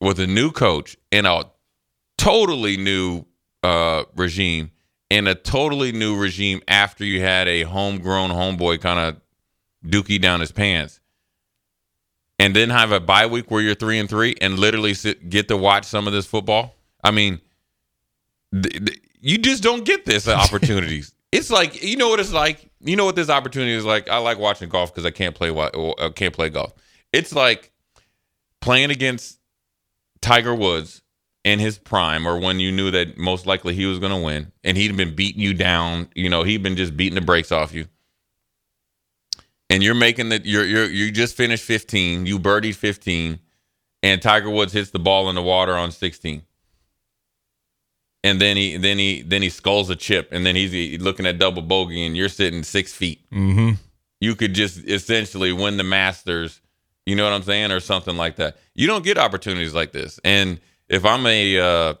with 0.00 0.18
a 0.20 0.26
new 0.26 0.50
coach 0.50 0.96
and 1.12 1.26
a 1.26 1.50
totally 2.18 2.76
new 2.76 3.24
uh, 3.66 4.04
regime 4.14 4.70
and 5.10 5.26
a 5.28 5.34
totally 5.34 5.92
new 5.92 6.16
regime 6.16 6.60
after 6.68 7.04
you 7.04 7.20
had 7.20 7.48
a 7.48 7.62
homegrown 7.62 8.30
homeboy 8.30 8.80
kind 8.80 8.98
of 8.98 9.20
dookie 9.84 10.20
down 10.20 10.40
his 10.40 10.52
pants. 10.52 11.00
And 12.38 12.54
then 12.54 12.68
have 12.70 12.92
a 12.92 13.00
bye 13.00 13.26
week 13.26 13.50
where 13.50 13.62
you're 13.62 13.74
three 13.74 13.98
and 13.98 14.08
three 14.08 14.36
and 14.40 14.58
literally 14.58 14.92
sit, 14.94 15.30
get 15.30 15.48
to 15.48 15.56
watch 15.56 15.84
some 15.86 16.06
of 16.06 16.12
this 16.12 16.26
football. 16.26 16.74
I 17.02 17.10
mean, 17.10 17.40
th- 18.52 18.84
th- 18.84 19.00
you 19.20 19.38
just 19.38 19.62
don't 19.62 19.84
get 19.84 20.04
this 20.04 20.28
opportunities. 20.44 21.12
it's 21.32 21.50
like 21.50 21.82
you 21.82 21.96
know 21.96 22.08
what 22.10 22.20
it's 22.20 22.32
like. 22.32 22.70
You 22.80 22.94
know 22.94 23.06
what 23.06 23.16
this 23.16 23.30
opportunity 23.30 23.72
is 23.72 23.86
like. 23.86 24.08
I 24.10 24.18
like 24.18 24.38
watching 24.38 24.68
golf 24.68 24.92
because 24.92 25.06
I 25.06 25.10
can't 25.10 25.34
play. 25.34 25.50
wa- 25.50 25.70
uh, 25.98 26.10
can't 26.10 26.34
play 26.34 26.50
golf. 26.50 26.74
It's 27.12 27.34
like 27.34 27.72
playing 28.60 28.90
against 28.90 29.38
Tiger 30.20 30.54
Woods 30.54 31.00
in 31.46 31.60
his 31.60 31.78
prime, 31.78 32.26
or 32.26 32.38
when 32.38 32.60
you 32.60 32.72
knew 32.72 32.90
that 32.90 33.16
most 33.16 33.46
likely 33.46 33.74
he 33.74 33.86
was 33.86 33.98
going 33.98 34.12
to 34.12 34.18
win, 34.18 34.52
and 34.64 34.76
he'd 34.76 34.96
been 34.96 35.14
beating 35.14 35.40
you 35.40 35.54
down. 35.54 36.08
You 36.14 36.28
know, 36.28 36.42
he'd 36.42 36.62
been 36.62 36.76
just 36.76 36.96
beating 36.96 37.14
the 37.14 37.20
brakes 37.20 37.52
off 37.52 37.72
you. 37.72 37.86
And 39.70 39.82
you're 39.82 39.94
making 39.94 40.28
that 40.28 40.44
you're 40.44 40.64
you're 40.64 40.90
you 40.90 41.10
just 41.10 41.36
finished 41.36 41.64
15, 41.64 42.26
you 42.26 42.38
birdied 42.38 42.74
15, 42.74 43.38
and 44.02 44.20
Tiger 44.20 44.50
Woods 44.50 44.72
hits 44.72 44.90
the 44.90 44.98
ball 44.98 45.28
in 45.28 45.34
the 45.34 45.42
water 45.42 45.74
on 45.74 45.90
16 45.90 46.42
and 48.26 48.40
then 48.40 48.56
he 48.56 48.76
then 48.76 48.98
he 48.98 49.22
then 49.22 49.40
he 49.40 49.48
skulls 49.48 49.88
a 49.88 49.94
chip, 49.94 50.28
and 50.32 50.44
then 50.44 50.56
he's 50.56 51.00
looking 51.00 51.26
at 51.26 51.38
double 51.38 51.62
bogey, 51.62 52.04
and 52.04 52.16
you're 52.16 52.28
sitting 52.28 52.64
six 52.64 52.92
feet. 52.92 53.20
Mm-hmm. 53.30 53.74
You 54.20 54.34
could 54.34 54.52
just 54.52 54.78
essentially 54.78 55.52
win 55.52 55.76
the 55.76 55.84
Masters, 55.84 56.60
you 57.04 57.14
know 57.14 57.22
what 57.22 57.32
I'm 57.32 57.44
saying, 57.44 57.70
or 57.70 57.78
something 57.78 58.16
like 58.16 58.36
that. 58.36 58.56
You 58.74 58.88
don't 58.88 59.04
get 59.04 59.16
opportunities 59.16 59.74
like 59.74 59.92
this. 59.92 60.18
And 60.24 60.58
if 60.88 61.04
I'm 61.04 61.26
a, 61.26 61.58
uh, 61.58 61.94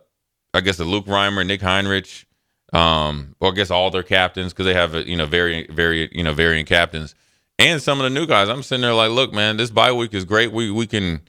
I 0.54 0.60
guess 0.60 0.78
a 0.78 0.84
Luke 0.84 1.06
Reimer, 1.06 1.46
Nick 1.46 1.60
Henrich, 1.60 2.24
um, 2.72 3.34
or 3.40 3.52
I 3.52 3.54
guess 3.54 3.70
all 3.70 3.90
their 3.90 4.02
captains 4.02 4.52
because 4.52 4.66
they 4.66 4.74
have 4.74 4.94
a, 4.94 5.06
you 5.06 5.16
know 5.16 5.26
very 5.26 5.66
very 5.68 6.08
you 6.12 6.22
know 6.24 6.32
varying 6.32 6.66
captains, 6.66 7.14
and 7.58 7.80
some 7.80 8.00
of 8.00 8.04
the 8.04 8.10
new 8.10 8.26
guys, 8.26 8.48
I'm 8.48 8.62
sitting 8.62 8.82
there 8.82 8.94
like, 8.94 9.10
look, 9.10 9.32
man, 9.32 9.56
this 9.56 9.70
bye 9.70 9.92
week 9.92 10.14
is 10.14 10.24
great. 10.24 10.52
We 10.52 10.70
we 10.70 10.86
can, 10.86 11.20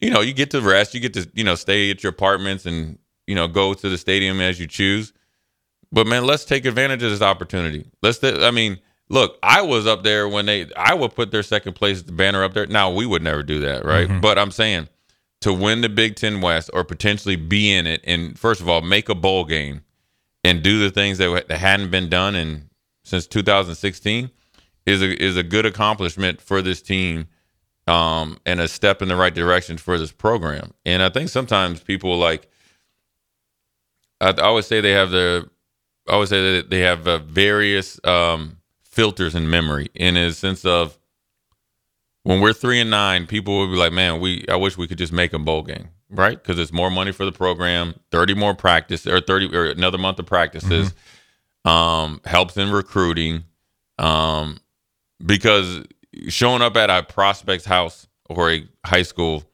you 0.00 0.10
know, 0.10 0.20
you 0.20 0.32
get 0.32 0.50
to 0.52 0.60
rest, 0.60 0.94
you 0.94 1.00
get 1.00 1.14
to 1.14 1.28
you 1.34 1.44
know 1.44 1.54
stay 1.54 1.90
at 1.90 2.02
your 2.02 2.10
apartments 2.10 2.66
and 2.66 2.98
you 3.26 3.34
know 3.34 3.48
go 3.48 3.74
to 3.74 3.88
the 3.88 3.98
stadium 3.98 4.40
as 4.40 4.60
you 4.60 4.66
choose. 4.66 5.12
But 5.92 6.06
man, 6.06 6.24
let's 6.24 6.44
take 6.44 6.66
advantage 6.66 7.02
of 7.02 7.10
this 7.10 7.22
opportunity. 7.22 7.90
Let's. 8.02 8.18
th- 8.18 8.38
I 8.40 8.50
mean, 8.52 8.78
look, 9.08 9.38
I 9.42 9.62
was 9.62 9.86
up 9.86 10.02
there 10.04 10.28
when 10.28 10.46
they. 10.46 10.70
I 10.76 10.94
would 10.94 11.14
put 11.14 11.30
their 11.32 11.42
second 11.42 11.72
place 11.72 12.02
banner 12.02 12.44
up 12.44 12.54
there. 12.54 12.66
Now 12.66 12.90
we 12.92 13.06
would 13.06 13.22
never 13.22 13.42
do 13.42 13.60
that, 13.60 13.84
right? 13.84 14.08
Mhm. 14.08 14.20
But 14.20 14.38
I'm 14.38 14.50
saying 14.52 14.88
to 15.40 15.52
win 15.52 15.80
the 15.80 15.88
Big 15.88 16.16
Ten 16.16 16.40
West 16.40 16.70
or 16.72 16.84
potentially 16.84 17.36
be 17.36 17.72
in 17.72 17.86
it, 17.86 18.00
and 18.04 18.38
first 18.38 18.60
of 18.60 18.68
all, 18.68 18.80
make 18.80 19.08
a 19.08 19.14
bowl 19.14 19.44
game 19.44 19.82
and 20.44 20.62
do 20.62 20.78
the 20.78 20.90
things 20.90 21.18
that, 21.18 21.48
that 21.48 21.58
hadn't 21.58 21.90
been 21.90 22.08
done 22.08 22.34
in 22.34 22.68
since 23.04 23.26
2016 23.26 24.30
is 24.86 25.02
a 25.02 25.22
is 25.22 25.36
a 25.36 25.42
good 25.42 25.66
accomplishment 25.66 26.40
for 26.40 26.62
this 26.62 26.82
team. 26.82 27.26
Um, 27.86 28.38
and 28.46 28.60
a 28.60 28.68
step 28.68 29.02
in 29.02 29.08
the 29.08 29.16
right 29.16 29.34
direction 29.34 29.76
for 29.76 29.98
this 29.98 30.12
program. 30.12 30.74
And 30.86 31.02
I 31.02 31.08
think 31.08 31.28
sometimes 31.28 31.80
people 31.80 32.16
like 32.18 32.48
I, 34.20 34.28
I 34.28 34.42
always 34.42 34.66
say 34.66 34.80
they 34.80 34.92
have 34.92 35.10
the 35.10 35.48
I 36.08 36.12
always 36.12 36.28
say 36.28 36.56
that 36.56 36.70
they 36.70 36.80
have 36.80 37.08
uh, 37.08 37.18
various 37.18 37.98
um, 38.04 38.58
filters 38.82 39.34
in 39.34 39.50
memory 39.50 39.88
in 39.94 40.16
a 40.16 40.30
sense 40.32 40.64
of 40.64 40.98
when 42.22 42.40
we're 42.40 42.52
three 42.52 42.80
and 42.80 42.90
nine, 42.90 43.26
people 43.26 43.58
will 43.58 43.68
be 43.68 43.76
like, 43.76 43.92
"Man, 43.92 44.20
we 44.20 44.44
I 44.48 44.56
wish 44.56 44.76
we 44.76 44.86
could 44.86 44.98
just 44.98 45.12
make 45.12 45.32
a 45.32 45.38
bowl 45.38 45.62
game, 45.62 45.88
right? 46.10 46.40
Because 46.40 46.58
it's 46.58 46.72
more 46.72 46.90
money 46.90 47.12
for 47.12 47.24
the 47.24 47.32
program, 47.32 47.94
thirty 48.10 48.34
more 48.34 48.54
practice 48.54 49.06
or 49.06 49.20
thirty 49.20 49.54
or 49.54 49.66
another 49.66 49.98
month 49.98 50.18
of 50.18 50.26
practices, 50.26 50.92
um, 51.64 52.20
helps 52.24 52.56
in 52.56 52.70
recruiting, 52.70 53.44
um, 53.98 54.58
because 55.24 55.82
showing 56.28 56.62
up 56.62 56.76
at 56.76 56.90
a 56.90 57.02
prospect's 57.02 57.66
house 57.66 58.06
or 58.28 58.50
a 58.50 58.68
high 58.84 59.02
school 59.02 59.44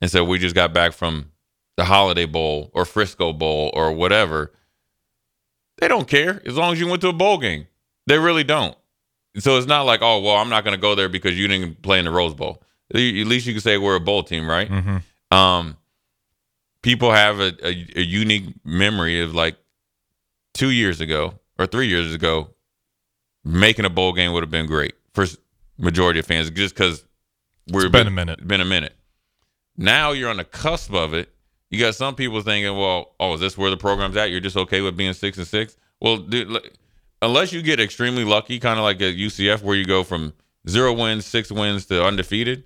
and 0.00 0.10
said 0.10 0.22
we 0.22 0.38
just 0.38 0.54
got 0.54 0.72
back 0.72 0.92
from 0.92 1.30
the 1.76 1.84
Holiday 1.84 2.26
Bowl 2.26 2.70
or 2.74 2.84
Frisco 2.84 3.32
Bowl 3.32 3.70
or 3.74 3.92
whatever, 3.92 4.52
they 5.78 5.88
don't 5.88 6.08
care 6.08 6.40
as 6.46 6.56
long 6.56 6.72
as 6.72 6.80
you 6.80 6.88
went 6.88 7.02
to 7.02 7.08
a 7.08 7.12
bowl 7.12 7.38
game. 7.38 7.66
They 8.06 8.18
really 8.18 8.44
don't. 8.44 8.76
So 9.38 9.58
it's 9.58 9.66
not 9.66 9.82
like, 9.82 10.00
oh, 10.02 10.20
well, 10.20 10.36
I'm 10.36 10.48
not 10.48 10.64
going 10.64 10.76
to 10.76 10.80
go 10.80 10.94
there 10.94 11.08
because 11.08 11.38
you 11.38 11.48
didn't 11.48 11.82
play 11.82 11.98
in 11.98 12.04
the 12.04 12.10
Rose 12.10 12.34
Bowl. 12.34 12.62
At 12.90 12.98
least 12.98 13.46
you 13.46 13.52
can 13.52 13.60
say 13.60 13.78
we're 13.78 13.96
a 13.96 14.00
bowl 14.00 14.22
team, 14.22 14.48
right? 14.48 14.70
Mm-hmm. 14.70 15.36
Um, 15.36 15.76
people 16.82 17.10
have 17.10 17.40
a, 17.40 17.52
a, 17.66 17.86
a 17.96 18.02
unique 18.02 18.44
memory 18.64 19.20
of 19.20 19.34
like 19.34 19.56
two 20.52 20.70
years 20.70 21.00
ago 21.00 21.40
or 21.58 21.66
three 21.66 21.88
years 21.88 22.14
ago, 22.14 22.50
making 23.44 23.84
a 23.84 23.90
bowl 23.90 24.12
game 24.12 24.32
would 24.32 24.42
have 24.42 24.50
been 24.50 24.66
great 24.66 24.94
for 25.12 25.26
majority 25.78 26.20
of 26.20 26.26
fans 26.26 26.50
just 26.50 26.74
because 26.74 27.04
we're 27.68 27.86
It's 27.86 27.90
been 27.92 28.06
a 28.06 28.10
minute. 28.10 28.46
Been 28.46 28.60
a 28.60 28.66
minute. 28.66 28.94
Now 29.76 30.12
you're 30.12 30.30
on 30.30 30.36
the 30.36 30.44
cusp 30.44 30.92
of 30.92 31.14
it. 31.14 31.30
You 31.70 31.80
got 31.80 31.94
some 31.96 32.14
people 32.14 32.40
thinking, 32.42 32.76
well, 32.76 33.14
oh, 33.18 33.34
is 33.34 33.40
this 33.40 33.58
where 33.58 33.70
the 33.70 33.76
program's 33.76 34.16
at? 34.16 34.30
You're 34.30 34.40
just 34.40 34.56
okay 34.56 34.80
with 34.80 34.96
being 34.96 35.12
six 35.12 35.38
and 35.38 35.46
six? 35.46 35.76
Well, 36.00 36.18
dude, 36.18 36.48
look, 36.48 36.70
unless 37.24 37.52
you 37.52 37.62
get 37.62 37.80
extremely 37.80 38.24
lucky, 38.24 38.58
kind 38.58 38.78
of 38.78 38.84
like 38.84 39.00
a 39.00 39.12
UCF, 39.12 39.62
where 39.62 39.76
you 39.76 39.84
go 39.84 40.04
from 40.04 40.32
zero 40.68 40.92
wins, 40.92 41.26
six 41.26 41.50
wins 41.50 41.86
to 41.86 42.04
undefeated, 42.04 42.64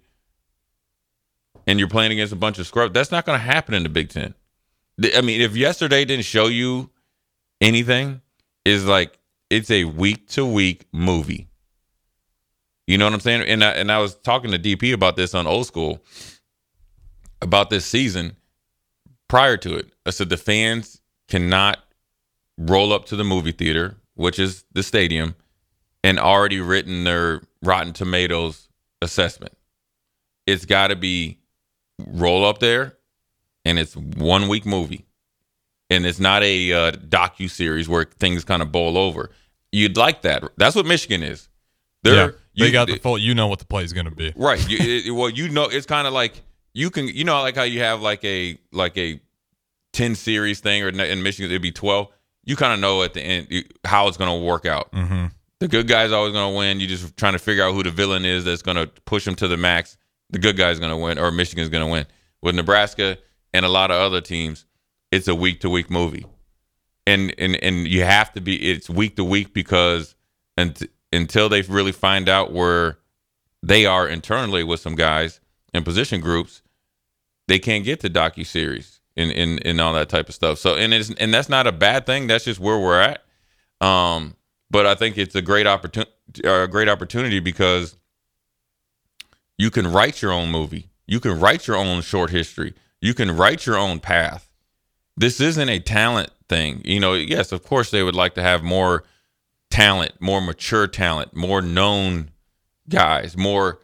and 1.66 1.78
you're 1.78 1.88
playing 1.88 2.12
against 2.12 2.32
a 2.32 2.36
bunch 2.36 2.58
of 2.58 2.66
scrubs, 2.66 2.92
that's 2.94 3.10
not 3.10 3.26
going 3.26 3.38
to 3.38 3.44
happen 3.44 3.74
in 3.74 3.82
the 3.82 3.88
Big 3.88 4.08
Ten. 4.08 4.34
I 5.14 5.20
mean, 5.20 5.40
if 5.40 5.56
yesterday 5.56 6.04
didn't 6.04 6.24
show 6.24 6.46
you 6.46 6.90
anything, 7.60 8.20
is 8.64 8.84
like 8.84 9.18
it's 9.50 9.70
a 9.70 9.84
week 9.84 10.28
to 10.28 10.44
week 10.44 10.86
movie. 10.92 11.48
You 12.86 12.98
know 12.98 13.04
what 13.04 13.14
I'm 13.14 13.20
saying? 13.20 13.42
And 13.42 13.62
I, 13.62 13.70
and 13.72 13.92
I 13.92 13.98
was 13.98 14.14
talking 14.14 14.50
to 14.50 14.58
DP 14.58 14.92
about 14.92 15.16
this 15.16 15.34
on 15.34 15.46
Old 15.46 15.66
School 15.66 16.02
about 17.40 17.70
this 17.70 17.84
season 17.84 18.36
prior 19.28 19.56
to 19.58 19.76
it. 19.76 19.92
I 20.06 20.10
said 20.10 20.30
the 20.30 20.36
fans 20.36 21.00
cannot 21.28 21.78
roll 22.56 22.92
up 22.92 23.04
to 23.06 23.16
the 23.16 23.24
movie 23.24 23.52
theater, 23.52 23.96
which 24.18 24.38
is 24.40 24.64
the 24.72 24.82
stadium, 24.82 25.36
and 26.02 26.18
already 26.18 26.60
written 26.60 27.04
their 27.04 27.40
Rotten 27.62 27.92
Tomatoes 27.92 28.68
assessment. 29.00 29.56
It's 30.46 30.64
got 30.64 30.88
to 30.88 30.96
be 30.96 31.38
roll 32.04 32.44
up 32.44 32.58
there, 32.58 32.96
and 33.64 33.78
it's 33.78 33.96
one 33.96 34.48
week 34.48 34.66
movie, 34.66 35.06
and 35.88 36.04
it's 36.04 36.18
not 36.18 36.42
a 36.42 36.72
uh, 36.72 36.92
docu 36.92 37.48
series 37.48 37.88
where 37.88 38.04
things 38.18 38.44
kind 38.44 38.60
of 38.60 38.72
bowl 38.72 38.98
over. 38.98 39.30
You'd 39.70 39.96
like 39.96 40.22
that. 40.22 40.42
That's 40.56 40.74
what 40.74 40.84
Michigan 40.84 41.22
is. 41.22 41.48
They're, 42.02 42.14
yeah, 42.14 42.30
they 42.56 42.66
you- 42.66 42.72
got 42.72 42.88
the 42.88 42.98
full. 42.98 43.18
You 43.18 43.34
know 43.34 43.46
what 43.46 43.60
the 43.60 43.66
play 43.66 43.84
is 43.84 43.92
going 43.92 44.06
to 44.06 44.14
be. 44.14 44.32
Right. 44.34 44.68
You, 44.68 44.78
it, 44.80 45.10
well, 45.12 45.30
you 45.30 45.48
know, 45.48 45.64
it's 45.64 45.86
kind 45.86 46.08
of 46.08 46.12
like 46.12 46.42
you 46.72 46.90
can, 46.90 47.06
you 47.06 47.22
know, 47.24 47.40
like 47.42 47.54
how 47.54 47.62
you 47.62 47.80
have 47.80 48.00
like 48.00 48.24
a 48.24 48.58
like 48.72 48.98
a 48.98 49.20
10 49.92 50.16
series 50.16 50.58
thing, 50.58 50.82
or 50.82 50.88
in 50.88 51.22
Michigan 51.22 51.50
it'd 51.50 51.62
be 51.62 51.70
12. 51.72 52.08
You 52.48 52.56
kind 52.56 52.72
of 52.72 52.80
know 52.80 53.02
at 53.02 53.12
the 53.12 53.20
end 53.20 53.64
how 53.84 54.08
it's 54.08 54.16
going 54.16 54.40
to 54.40 54.42
work 54.42 54.64
out. 54.64 54.90
Mm-hmm. 54.92 55.26
The 55.60 55.68
good 55.68 55.86
guy's 55.86 56.12
always 56.12 56.32
going 56.32 56.50
to 56.50 56.56
win. 56.56 56.80
You're 56.80 56.88
just 56.88 57.14
trying 57.18 57.34
to 57.34 57.38
figure 57.38 57.62
out 57.62 57.74
who 57.74 57.82
the 57.82 57.90
villain 57.90 58.24
is 58.24 58.46
that's 58.46 58.62
going 58.62 58.78
to 58.78 58.86
push 58.86 59.26
him 59.26 59.34
to 59.34 59.48
the 59.48 59.58
max. 59.58 59.98
The 60.30 60.38
good 60.38 60.56
guy's 60.56 60.78
going 60.78 60.90
to 60.90 60.96
win, 60.96 61.18
or 61.18 61.30
Michigan's 61.30 61.68
going 61.68 61.84
to 61.84 61.92
win. 61.92 62.06
With 62.40 62.54
Nebraska 62.54 63.18
and 63.52 63.66
a 63.66 63.68
lot 63.68 63.90
of 63.90 63.98
other 63.98 64.22
teams, 64.22 64.64
it's 65.12 65.28
a 65.28 65.34
week 65.34 65.60
to 65.60 65.68
week 65.68 65.90
movie, 65.90 66.24
and 67.06 67.34
and 67.36 67.62
and 67.62 67.86
you 67.86 68.04
have 68.04 68.32
to 68.32 68.40
be. 68.40 68.70
It's 68.70 68.88
week 68.88 69.16
to 69.16 69.24
week 69.24 69.52
because 69.52 70.14
and 70.56 70.88
until 71.12 71.50
they 71.50 71.60
really 71.62 71.92
find 71.92 72.30
out 72.30 72.50
where 72.50 72.98
they 73.62 73.84
are 73.84 74.08
internally 74.08 74.64
with 74.64 74.80
some 74.80 74.94
guys 74.94 75.40
in 75.74 75.84
position 75.84 76.22
groups, 76.22 76.62
they 77.46 77.58
can't 77.58 77.84
get 77.84 78.00
to 78.00 78.08
docu 78.08 78.46
series 78.46 78.97
and, 79.18 79.32
and 79.32 79.66
and 79.66 79.80
all 79.80 79.92
that 79.94 80.08
type 80.08 80.28
of 80.28 80.34
stuff. 80.34 80.58
So 80.58 80.76
and 80.76 80.94
it's 80.94 81.10
and 81.14 81.32
that's 81.34 81.48
not 81.48 81.66
a 81.66 81.72
bad 81.72 82.06
thing. 82.06 82.26
That's 82.26 82.44
just 82.44 82.60
where 82.60 82.78
we're 82.78 83.00
at. 83.00 83.24
Um, 83.86 84.36
but 84.70 84.86
I 84.86 84.94
think 84.94 85.18
it's 85.18 85.34
a 85.34 85.42
great 85.42 85.66
opportunity, 85.66 86.12
a 86.44 86.66
great 86.68 86.88
opportunity 86.88 87.40
because 87.40 87.96
you 89.56 89.70
can 89.70 89.90
write 89.90 90.22
your 90.22 90.32
own 90.32 90.50
movie. 90.50 90.88
You 91.06 91.20
can 91.20 91.38
write 91.40 91.66
your 91.66 91.76
own 91.76 92.02
short 92.02 92.30
history. 92.30 92.74
You 93.00 93.14
can 93.14 93.36
write 93.36 93.66
your 93.66 93.76
own 93.76 94.00
path. 94.00 94.50
This 95.16 95.40
isn't 95.40 95.68
a 95.68 95.80
talent 95.80 96.30
thing. 96.48 96.82
You 96.84 97.00
know, 97.00 97.14
yes, 97.14 97.50
of 97.52 97.64
course 97.64 97.90
they 97.90 98.02
would 98.02 98.14
like 98.14 98.34
to 98.34 98.42
have 98.42 98.62
more 98.62 99.04
talent, 99.70 100.20
more 100.20 100.40
mature 100.40 100.86
talent, 100.86 101.34
more 101.34 101.62
known 101.62 102.30
guys, 102.88 103.36
more 103.36 103.80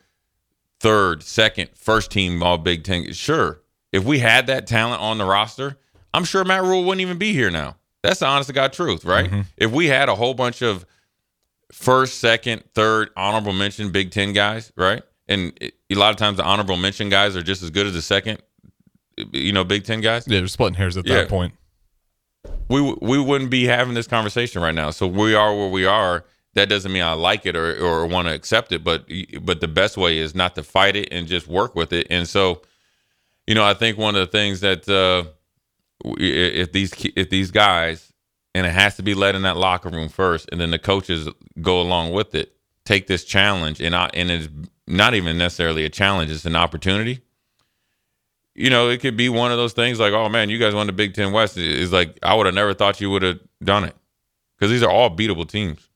third, 0.81 1.23
second, 1.23 1.71
first 1.75 2.11
team 2.11 2.43
all 2.43 2.59
Big 2.59 2.85
Ten. 2.85 3.13
Sure. 3.13 3.61
If 3.95 4.03
we 4.03 4.19
had 4.19 4.49
that 4.49 4.67
talent 4.67 5.01
on 5.01 5.19
the 5.19 5.25
roster, 5.25 5.77
I'm 6.13 6.25
sure 6.25 6.45
Matt 6.45 6.63
Rhule 6.65 6.83
wouldn't 6.83 7.01
even 7.01 7.17
be 7.17 7.33
here 7.33 7.49
now. 7.49 7.77
That's 8.03 8.19
the 8.19 8.27
honest 8.27 8.49
to 8.49 8.53
God 8.53 8.73
truth, 8.73 9.05
right? 9.05 9.27
Mm-hmm. 9.31 9.41
If 9.57 9.71
we 9.71 9.87
had 9.87 10.09
a 10.09 10.17
whole 10.17 10.35
bunch 10.35 10.63
of 10.63 10.85
first, 11.71 12.19
second, 12.19 12.65
third, 12.75 13.11
honorable 13.17 13.53
mention 13.53 13.93
Big 13.93 14.11
Ten 14.11 14.33
guys, 14.33 14.73
right? 14.77 15.03
And 15.29 15.57
it, 15.61 15.75
a 15.91 15.95
lot 15.95 16.11
of 16.11 16.17
times 16.17 16.39
the 16.39 16.43
honorable 16.45 16.77
mention 16.77 17.09
guys 17.09 17.37
are 17.37 17.43
just 17.43 17.63
as 17.63 17.71
good 17.71 17.87
as 17.87 17.93
the 17.95 18.03
second, 18.03 18.43
you 19.33 19.53
know, 19.53 19.63
Big 19.63 19.85
Ten 19.85 20.01
guys. 20.01 20.27
Yeah, 20.27 20.41
they're 20.41 20.49
splitting 20.49 20.75
hairs 20.75 20.97
at 20.97 21.07
Yeah. 21.07 21.15
that 21.19 21.29
point. 21.29 21.55
We 22.69 22.81
we 23.01 23.19
wouldn't 23.21 23.51
be 23.51 23.65
having 23.67 23.95
this 23.95 24.09
conversation 24.09 24.61
right 24.61 24.75
now. 24.75 24.91
So 24.91 25.07
we 25.07 25.37
are 25.37 25.55
where 25.57 25.71
we 25.71 25.87
are. 25.87 26.25
That 26.55 26.69
doesn't 26.69 26.91
mean 26.93 27.03
I 27.03 27.13
like 27.13 27.47
it 27.47 27.55
or 27.57 27.79
or 27.81 28.07
want 28.07 28.27
to 28.27 28.35
accept 28.35 28.73
it, 28.73 28.83
but 28.83 29.07
but 29.41 29.61
the 29.61 29.69
best 29.69 29.97
way 29.97 30.19
is 30.19 30.35
not 30.35 30.57
to 30.57 30.65
fight 30.65 30.97
it 30.97 31.09
and 31.13 31.29
just 31.29 31.47
work 31.47 31.75
with 31.77 31.93
it. 31.93 32.09
And 32.11 32.29
so, 32.29 32.63
you 33.47 33.55
know, 33.55 33.65
I 33.65 33.75
think 33.75 33.99
one 33.99 34.15
of 34.15 34.21
the 34.21 34.31
things 34.31 34.61
that 34.61 34.89
uh, 34.89 35.31
if 36.19 36.73
these 36.73 36.93
if 37.17 37.31
these 37.31 37.51
guys 37.51 38.13
and 38.55 38.67
it 38.67 38.73
has 38.73 38.97
to 38.97 39.03
be 39.03 39.15
led 39.15 39.35
in 39.35 39.43
that 39.43 39.57
locker 39.57 39.89
room 39.89 40.09
first, 40.09 40.49
and 40.53 40.61
then 40.61 40.71
the 40.71 40.79
coaches 40.79 41.29
go 41.61 41.81
along 41.81 42.13
with 42.13 42.35
it, 42.35 42.57
take 42.85 43.07
this 43.07 43.25
challenge, 43.25 43.81
and 43.81 43.95
I 43.95 44.11
and 44.15 44.31
it's 44.31 44.49
not 44.87 45.15
even 45.15 45.37
necessarily 45.39 45.85
a 45.85 45.91
challenge; 45.91 46.31
it's 46.31 46.45
an 46.45 46.57
opportunity. 46.57 47.21
You 48.55 48.71
know, 48.71 48.89
it 48.89 48.99
could 48.99 49.17
be 49.17 49.29
one 49.29 49.51
of 49.51 49.59
those 49.59 49.73
things 49.73 49.99
like, 49.99 50.13
"Oh 50.13 50.29
man, 50.29 50.49
you 50.49 50.59
guys 50.59 50.75
won 50.75 50.87
the 50.87 50.93
Big 50.93 51.15
Ten 51.15 51.33
West." 51.33 51.57
Is 51.57 51.93
like 51.93 52.19
I 52.23 52.35
would 52.35 52.47
have 52.47 52.55
never 52.55 52.75
thought 52.75 53.01
you 53.01 53.11
would 53.11 53.23
have 53.23 53.41
done 53.63 53.85
it 53.85 53.97
because 54.57 54.71
these 54.71 54.83
are 54.83 54.91
all 54.91 55.15
beatable 55.15 55.49
teams. 55.49 55.89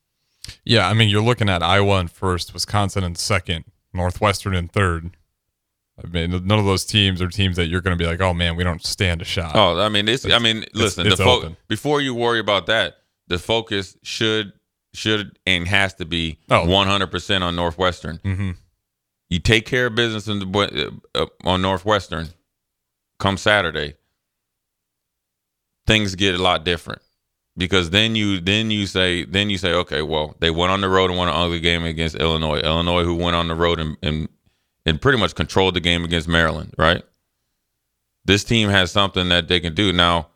Yeah, 0.64 0.88
I 0.88 0.94
mean, 0.94 1.08
you're 1.08 1.22
looking 1.22 1.48
at 1.48 1.62
Iowa 1.62 2.00
in 2.00 2.08
first, 2.08 2.54
Wisconsin 2.54 3.04
in 3.04 3.14
second, 3.14 3.64
Northwestern 3.92 4.54
in 4.54 4.68
third. 4.68 5.10
I 6.02 6.06
mean, 6.08 6.30
none 6.46 6.58
of 6.58 6.64
those 6.64 6.84
teams 6.84 7.20
are 7.20 7.28
teams 7.28 7.56
that 7.56 7.66
you're 7.66 7.80
going 7.80 7.96
to 7.96 8.02
be 8.02 8.08
like, 8.08 8.20
oh 8.20 8.32
man, 8.34 8.56
we 8.56 8.64
don't 8.64 8.84
stand 8.84 9.20
a 9.20 9.24
shot. 9.24 9.52
Oh, 9.54 9.80
I 9.80 9.88
mean, 9.88 10.08
it's. 10.08 10.24
I 10.28 10.38
mean, 10.38 10.64
listen. 10.74 11.06
it's 11.06 11.16
the 11.16 11.24
fo- 11.24 11.56
before 11.66 12.00
you 12.00 12.14
worry 12.14 12.38
about 12.38 12.66
that, 12.66 12.98
the 13.26 13.38
focus 13.38 13.96
should 14.02 14.52
should 14.94 15.38
and 15.46 15.66
has 15.68 15.94
to 15.94 16.04
be 16.04 16.38
Oh. 16.50 16.66
100 16.68 17.08
percent 17.08 17.42
on 17.44 17.56
Northwestern. 17.56 18.18
Mm-hmm. 18.18 18.50
You 19.30 19.38
take 19.40 19.66
care 19.66 19.86
of 19.86 19.94
business 19.94 20.26
in 20.28 20.38
the, 20.38 21.00
uh, 21.14 21.26
on 21.44 21.60
Northwestern. 21.60 22.28
Come 23.18 23.36
Saturday, 23.36 23.94
things 25.86 26.14
get 26.14 26.34
a 26.34 26.42
lot 26.42 26.64
different 26.64 27.02
because 27.56 27.90
then 27.90 28.14
you 28.14 28.40
then 28.40 28.70
you 28.70 28.86
say 28.86 29.24
then 29.24 29.50
you 29.50 29.58
say 29.58 29.72
okay, 29.72 30.02
well 30.02 30.36
they 30.38 30.50
went 30.50 30.70
on 30.70 30.80
the 30.80 30.88
road 30.88 31.10
and 31.10 31.18
won 31.18 31.28
an 31.28 31.34
ugly 31.34 31.60
game 31.60 31.84
against 31.84 32.14
Illinois. 32.14 32.60
Illinois 32.60 33.02
who 33.04 33.14
went 33.16 33.34
on 33.36 33.48
the 33.48 33.54
road 33.54 33.80
and 33.80 33.96
and, 34.02 34.28
and 34.88 35.00
pretty 35.00 35.18
much 35.18 35.34
controlled 35.34 35.74
the 35.74 35.80
game 35.80 36.04
against 36.04 36.28
Maryland, 36.28 36.74
right? 36.78 37.02
This 38.24 38.44
team 38.44 38.70
has 38.70 38.90
something 38.90 39.28
that 39.28 39.48
they 39.48 39.60
can 39.60 39.74
do 39.74 39.92
now. 39.92 40.28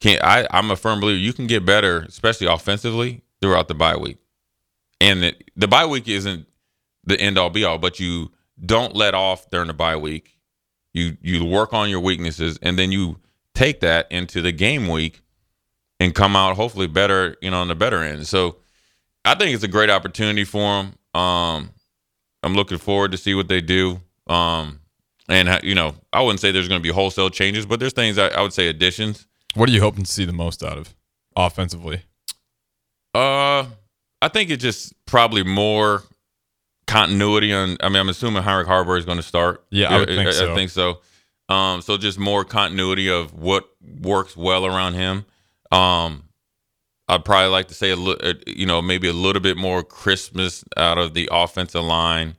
Can 0.00 0.18
I? 0.22 0.46
I'm 0.50 0.70
a 0.70 0.76
firm 0.76 1.00
believer 1.00 1.18
you 1.18 1.32
can 1.32 1.46
get 1.46 1.64
better, 1.64 2.00
especially 2.02 2.46
offensively, 2.46 3.22
throughout 3.40 3.68
the 3.68 3.74
bye 3.74 3.96
week. 3.96 4.18
And 5.00 5.22
the, 5.22 5.34
the 5.56 5.68
bye 5.68 5.86
week 5.86 6.08
isn't 6.08 6.46
the 7.04 7.20
end 7.20 7.38
all 7.38 7.50
be 7.50 7.64
all, 7.64 7.78
but 7.78 8.00
you 8.00 8.30
don't 8.64 8.94
let 8.94 9.14
off 9.14 9.48
during 9.50 9.68
the 9.68 9.74
bye 9.74 9.96
week. 9.96 10.38
You 10.92 11.16
you 11.22 11.44
work 11.44 11.72
on 11.72 11.88
your 11.88 12.00
weaknesses, 12.00 12.58
and 12.62 12.78
then 12.78 12.92
you 12.92 13.18
take 13.54 13.80
that 13.80 14.10
into 14.10 14.42
the 14.42 14.52
game 14.52 14.88
week 14.88 15.22
and 15.98 16.14
come 16.14 16.34
out 16.34 16.56
hopefully 16.56 16.86
better, 16.86 17.36
you 17.42 17.50
know, 17.50 17.60
on 17.60 17.68
the 17.68 17.74
better 17.74 18.02
end. 18.02 18.26
So 18.26 18.56
I 19.24 19.34
think 19.34 19.54
it's 19.54 19.64
a 19.64 19.68
great 19.68 19.90
opportunity 19.90 20.44
for 20.44 20.82
them. 20.82 21.20
Um, 21.20 21.70
I'm 22.42 22.54
looking 22.54 22.78
forward 22.78 23.12
to 23.12 23.18
see 23.18 23.34
what 23.34 23.48
they 23.48 23.60
do. 23.60 24.00
Um, 24.26 24.80
and 25.28 25.60
you 25.62 25.74
know, 25.74 25.94
I 26.12 26.22
wouldn't 26.22 26.40
say 26.40 26.50
there's 26.50 26.68
going 26.68 26.80
to 26.80 26.82
be 26.82 26.92
wholesale 26.92 27.30
changes, 27.30 27.66
but 27.66 27.80
there's 27.80 27.92
things 27.92 28.18
I, 28.18 28.28
I 28.28 28.42
would 28.42 28.52
say 28.52 28.68
additions. 28.68 29.26
What 29.54 29.68
are 29.68 29.72
you 29.72 29.80
hoping 29.80 30.04
to 30.04 30.10
see 30.10 30.24
the 30.24 30.32
most 30.32 30.62
out 30.62 30.78
of 30.78 30.94
offensively? 31.36 32.02
Uh, 33.14 33.66
I 34.22 34.28
think 34.28 34.50
it's 34.50 34.62
just 34.62 34.94
probably 35.06 35.42
more 35.42 36.02
continuity 36.86 37.52
on. 37.52 37.76
I 37.80 37.88
mean, 37.88 37.98
I'm 37.98 38.08
assuming 38.08 38.42
Heinrich 38.42 38.68
Haarberg 38.68 38.98
is 38.98 39.04
going 39.04 39.18
to 39.18 39.22
start. 39.22 39.64
Yeah, 39.70 39.94
I 39.94 40.04
think 40.04 40.28
I, 40.28 40.32
so. 40.32 40.54
think 40.54 40.70
so. 40.70 41.00
Um, 41.48 41.82
so 41.82 41.96
just 41.96 42.18
more 42.18 42.44
continuity 42.44 43.08
of 43.08 43.34
what 43.34 43.68
works 44.00 44.36
well 44.36 44.64
around 44.64 44.94
him. 44.94 45.24
Um, 45.72 46.24
I'd 47.14 47.24
probably 47.24 47.50
like 47.50 47.68
to 47.68 47.74
say 47.74 47.90
a 47.90 47.96
little, 47.96 48.34
you 48.46 48.66
know, 48.66 48.80
maybe 48.80 49.08
a 49.08 49.12
little 49.12 49.42
bit 49.42 49.56
more 49.56 49.82
Christmas 49.82 50.64
out 50.76 50.98
of 50.98 51.12
the 51.14 51.28
offensive 51.32 51.82
line 51.82 52.36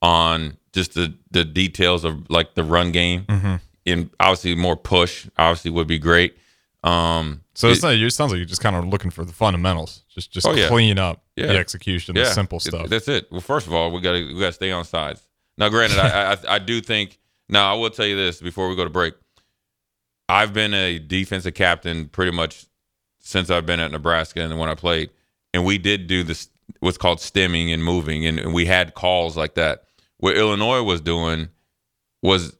on 0.00 0.56
just 0.72 0.94
the 0.94 1.12
the 1.30 1.44
details 1.44 2.04
of 2.04 2.28
like 2.30 2.54
the 2.54 2.64
run 2.64 2.92
game, 2.92 3.24
Mm-hmm. 3.24 3.56
and 3.86 4.10
obviously 4.20 4.54
more 4.54 4.76
push. 4.76 5.26
Obviously 5.38 5.70
would 5.70 5.86
be 5.88 5.98
great. 5.98 6.36
Um, 6.84 7.42
So 7.54 7.68
it's 7.68 7.78
it- 7.78 7.82
not, 7.82 7.94
it 7.94 8.10
sounds 8.12 8.32
like 8.32 8.38
you're 8.38 8.46
just 8.46 8.60
kind 8.62 8.74
of 8.76 8.86
looking 8.86 9.10
for 9.10 9.24
the 9.24 9.32
fundamentals, 9.32 10.02
just 10.14 10.30
just 10.32 10.46
Oh, 10.46 10.52
yeah. 10.54 10.68
clean 10.68 10.98
up 10.98 11.22
Yeah. 11.36 11.46
the 11.48 11.58
execution, 11.58 12.14
the 12.14 12.24
simple 12.26 12.58
it- 12.58 12.62
stuff. 12.62 12.88
That's 12.88 13.08
it. 13.08 13.30
Well, 13.30 13.40
first 13.40 13.66
of 13.66 13.72
all, 13.74 13.90
we 13.92 14.00
got 14.00 14.12
to 14.12 14.34
we 14.34 14.40
got 14.40 14.46
to 14.46 14.52
stay 14.52 14.70
on 14.72 14.84
sides. 14.84 15.20
Now, 15.58 15.68
granted, 15.68 15.98
I, 15.98 16.32
I 16.32 16.36
I 16.56 16.58
do 16.58 16.80
think. 16.80 17.18
Now, 17.48 17.70
I 17.72 17.76
will 17.78 17.90
tell 17.90 18.06
you 18.06 18.16
this 18.16 18.40
before 18.40 18.68
we 18.68 18.76
go 18.76 18.84
to 18.84 18.90
break. 18.90 19.14
I've 20.28 20.52
been 20.54 20.72
a 20.72 20.98
defensive 20.98 21.54
captain 21.54 22.08
pretty 22.08 22.32
much 22.32 22.64
since 23.22 23.48
I've 23.50 23.64
been 23.66 23.80
at 23.80 23.90
Nebraska 23.90 24.42
and 24.42 24.58
when 24.58 24.68
I 24.68 24.74
played, 24.74 25.10
and 25.54 25.64
we 25.64 25.78
did 25.78 26.06
do 26.06 26.22
this 26.22 26.48
what's 26.80 26.98
called 26.98 27.20
stemming 27.20 27.72
and 27.72 27.82
moving, 27.82 28.26
and, 28.26 28.38
and 28.38 28.52
we 28.54 28.66
had 28.66 28.94
calls 28.94 29.36
like 29.36 29.54
that. 29.54 29.84
What 30.18 30.36
Illinois 30.36 30.82
was 30.82 31.00
doing 31.00 31.48
was, 32.22 32.56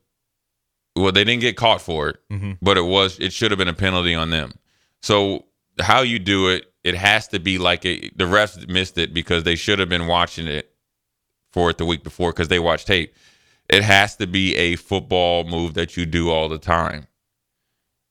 well, 0.97 1.13
they 1.13 1.25
didn't 1.25 1.41
get 1.41 1.57
caught 1.57 1.81
for 1.81 2.09
it, 2.11 2.17
Mhm. 2.31 2.59
but 2.61 2.77
it 2.77 2.83
was 2.85 3.19
it 3.19 3.33
should 3.33 3.51
have 3.51 3.59
been 3.59 3.69
a 3.69 3.73
penalty 3.75 4.15
on 4.15 4.31
them. 4.31 4.53
So 5.01 5.47
how 5.81 6.03
you 6.03 6.19
do 6.19 6.49
it, 6.49 6.73
it 6.85 6.95
has 6.95 7.29
to 7.29 7.39
be 7.41 7.59
like 7.59 7.85
a 7.87 8.11
the 8.17 8.25
refs 8.25 8.69
missed 8.69 8.99
it 8.99 9.15
because 9.15 9.45
they 9.45 9.55
should 9.57 9.79
have 9.79 9.89
been 9.89 10.07
watching 10.07 10.47
it 10.47 10.75
for 11.53 11.71
it 11.71 11.79
the 11.79 11.87
week 11.87 12.03
before 12.03 12.33
because 12.33 12.49
they 12.49 12.59
watched 12.59 12.87
tape. 12.87 13.15
It 13.69 13.83
has 13.83 14.17
to 14.17 14.27
be 14.27 14.55
a 14.57 14.77
football 14.77 15.45
move 15.45 15.75
that 15.75 15.97
you 15.97 16.05
do 16.07 16.31
all 16.31 16.49
the 16.49 16.59
time. 16.59 17.07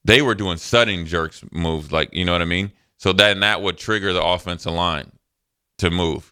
They 0.03 0.21
were 0.21 0.35
doing 0.35 0.57
sudden 0.57 1.05
jerks 1.05 1.43
moves, 1.51 1.91
like 1.91 2.13
you 2.13 2.25
know 2.25 2.31
what 2.31 2.41
I 2.41 2.45
mean. 2.45 2.71
So 2.97 3.13
then 3.13 3.39
that 3.41 3.61
would 3.61 3.77
trigger 3.77 4.13
the 4.13 4.23
offensive 4.23 4.73
line 4.73 5.11
to 5.79 5.89
move. 5.89 6.31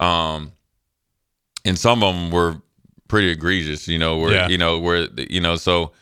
Um, 0.00 0.52
and 1.64 1.78
some 1.78 2.02
of 2.02 2.14
them 2.14 2.30
were 2.30 2.60
pretty 3.08 3.28
egregious, 3.30 3.86
you 3.88 3.98
know, 3.98 4.18
where 4.18 4.32
Yeah. 4.32 4.48
you 4.48 4.58
know 4.58 4.78
where 4.78 5.08
you 5.16 5.40
know 5.40 5.56
so 5.56 5.92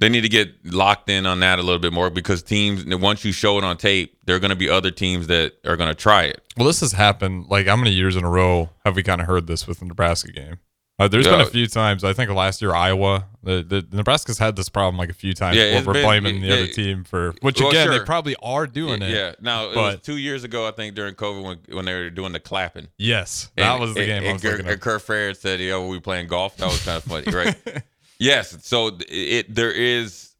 they 0.00 0.08
need 0.08 0.22
to 0.22 0.28
get 0.28 0.52
locked 0.64 1.08
in 1.08 1.24
on 1.26 1.38
that 1.40 1.58
a 1.60 1.62
little 1.62 1.78
bit 1.78 1.92
more 1.92 2.10
because 2.10 2.42
teams 2.42 2.84
once 2.96 3.24
you 3.24 3.30
show 3.32 3.58
it 3.58 3.64
on 3.64 3.76
tape, 3.76 4.16
there 4.24 4.34
are 4.34 4.40
going 4.40 4.50
to 4.50 4.56
be 4.56 4.68
other 4.68 4.90
teams 4.90 5.28
that 5.28 5.52
are 5.64 5.76
going 5.76 5.88
to 5.88 5.94
try 5.94 6.24
it. 6.24 6.40
Well, 6.56 6.66
this 6.66 6.80
has 6.80 6.92
happened. 6.92 7.46
Like, 7.48 7.66
how 7.68 7.76
many 7.76 7.92
years 7.92 8.16
in 8.16 8.24
a 8.24 8.28
row 8.28 8.70
have 8.84 8.96
we 8.96 9.04
kind 9.04 9.20
of 9.20 9.28
heard 9.28 9.46
this 9.46 9.66
with 9.68 9.78
the 9.78 9.84
Nebraska 9.84 10.32
game? 10.32 10.58
Uh, 10.96 11.08
there's 11.08 11.26
been 11.26 11.40
a 11.40 11.46
few 11.46 11.66
times. 11.66 12.04
I 12.04 12.12
think 12.12 12.30
last 12.30 12.62
year 12.62 12.72
Iowa, 12.72 13.26
the, 13.42 13.64
the 13.66 13.84
Nebraska's 13.96 14.38
had 14.38 14.54
this 14.54 14.68
problem 14.68 14.96
like 14.96 15.10
a 15.10 15.14
few 15.14 15.32
times 15.32 15.56
Yeah, 15.56 15.74
where 15.74 15.84
we're 15.86 15.92
been- 15.94 16.02
blaming 16.04 16.40
the 16.40 16.46
yeah, 16.46 16.54
other 16.54 16.66
team 16.68 17.02
for 17.02 17.34
which 17.42 17.58
well, 17.60 17.70
again 17.70 17.90
they 17.90 17.98
probably 17.98 18.36
are 18.40 18.68
doing 18.68 19.02
it. 19.02 19.10
Yeah. 19.10 19.32
Now 19.40 19.64
it 19.70 19.76
was 19.76 19.94
but- 19.96 20.02
two 20.04 20.18
years 20.18 20.44
ago, 20.44 20.68
I 20.68 20.70
think, 20.70 20.94
during 20.94 21.14
COVID 21.16 21.42
when 21.42 21.58
when 21.76 21.84
they 21.84 21.94
were 21.94 22.10
doing 22.10 22.32
the 22.32 22.38
clapping. 22.38 22.86
Yes, 22.96 23.50
that 23.56 23.72
And- 23.72 23.80
was 23.80 23.94
the 23.94 24.00
and- 24.02 24.06
game 24.06 24.22
I 24.22 24.26
And, 24.26 24.32
was 24.34 24.42
Kurt, 24.42 24.52
looking 24.58 24.68
and. 24.72 24.80
Kirk 24.80 25.02
Ferentz 25.02 25.38
said, 25.38 25.58
"Yo, 25.60 25.84
we 25.88 25.98
playing 25.98 26.28
golf." 26.28 26.56
That 26.58 26.66
was 26.66 26.84
kind 26.84 26.96
of 26.98 27.02
funny, 27.04 27.30
right? 27.36 27.56
yes. 28.20 28.56
So 28.64 28.96
it 29.08 29.52
there 29.52 29.72
is 29.72 30.30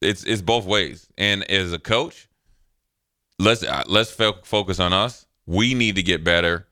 it's 0.00 0.24
it's 0.24 0.42
both 0.42 0.64
ways. 0.66 1.06
And 1.16 1.48
as 1.48 1.72
a 1.72 1.78
coach, 1.78 2.28
let's 3.38 3.62
uh, 3.62 3.84
let's 3.86 4.10
fo- 4.10 4.40
focus 4.42 4.80
on 4.80 4.92
us. 4.92 5.26
We 5.46 5.74
need 5.74 5.94
to 5.94 6.02
get 6.02 6.24
better 6.24 6.66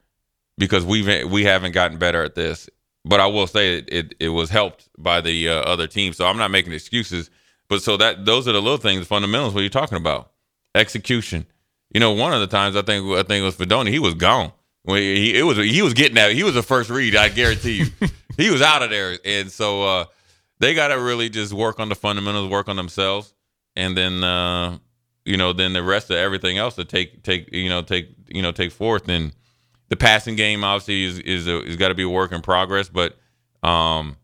because 0.58 0.84
we've 0.84 1.30
we 1.30 1.44
haven't 1.44 1.72
gotten 1.72 1.96
better 1.98 2.24
at 2.24 2.34
this. 2.34 2.68
But 3.04 3.20
I 3.20 3.26
will 3.26 3.46
say 3.46 3.78
it 3.78 3.88
it, 3.92 4.14
it 4.20 4.28
was 4.28 4.50
helped 4.50 4.88
by 4.98 5.20
the 5.20 5.48
uh, 5.48 5.54
other 5.54 5.86
team. 5.86 6.12
So 6.12 6.26
I'm 6.26 6.36
not 6.36 6.50
making 6.50 6.72
excuses. 6.72 7.30
But 7.68 7.82
so 7.82 7.96
that 7.96 8.24
those 8.24 8.48
are 8.48 8.52
the 8.52 8.60
little 8.60 8.78
things, 8.78 9.00
the 9.00 9.06
fundamentals. 9.06 9.54
What 9.54 9.60
you're 9.60 9.70
talking 9.70 9.96
about, 9.98 10.32
execution. 10.74 11.46
You 11.92 12.00
know, 12.00 12.12
one 12.12 12.32
of 12.32 12.40
the 12.40 12.46
times 12.46 12.76
I 12.76 12.82
think 12.82 13.06
I 13.12 13.22
think 13.22 13.42
it 13.42 13.44
was 13.44 13.56
Fidone. 13.56 13.88
He 13.88 13.98
was 13.98 14.14
gone. 14.14 14.52
When 14.82 14.98
he 14.98 15.38
it 15.38 15.42
was 15.42 15.56
he 15.56 15.82
was 15.82 15.94
getting 15.94 16.14
that 16.14 16.32
he 16.32 16.42
was 16.42 16.54
the 16.54 16.62
first 16.62 16.90
read. 16.90 17.16
I 17.16 17.28
guarantee 17.28 17.78
you, 17.78 17.86
he 18.36 18.50
was 18.50 18.62
out 18.62 18.82
of 18.82 18.90
there. 18.90 19.18
And 19.24 19.50
so 19.50 19.82
uh, 19.82 20.04
they 20.58 20.74
got 20.74 20.88
to 20.88 21.00
really 21.00 21.28
just 21.28 21.52
work 21.52 21.80
on 21.80 21.88
the 21.88 21.94
fundamentals, 21.94 22.50
work 22.50 22.68
on 22.68 22.76
themselves, 22.76 23.34
and 23.76 23.96
then 23.96 24.24
uh, 24.24 24.78
you 25.24 25.36
know 25.36 25.52
then 25.52 25.72
the 25.72 25.82
rest 25.82 26.10
of 26.10 26.16
everything 26.16 26.58
else 26.58 26.76
to 26.76 26.84
take 26.84 27.22
take 27.22 27.52
you 27.52 27.68
know 27.68 27.82
take 27.82 28.14
you 28.28 28.42
know 28.42 28.52
take 28.52 28.72
forth. 28.72 29.08
And 29.08 29.32
the 29.90 29.96
passing 29.96 30.36
game 30.36 30.64
obviously 30.64 31.04
is 31.04 31.18
is 31.18 31.46
a, 31.46 31.62
is 31.64 31.76
got 31.76 31.88
to 31.88 31.94
be 31.94 32.02
a 32.02 32.08
work 32.08 32.32
in 32.32 32.40
progress, 32.40 32.88
but 32.88 33.16
um, 33.62 34.16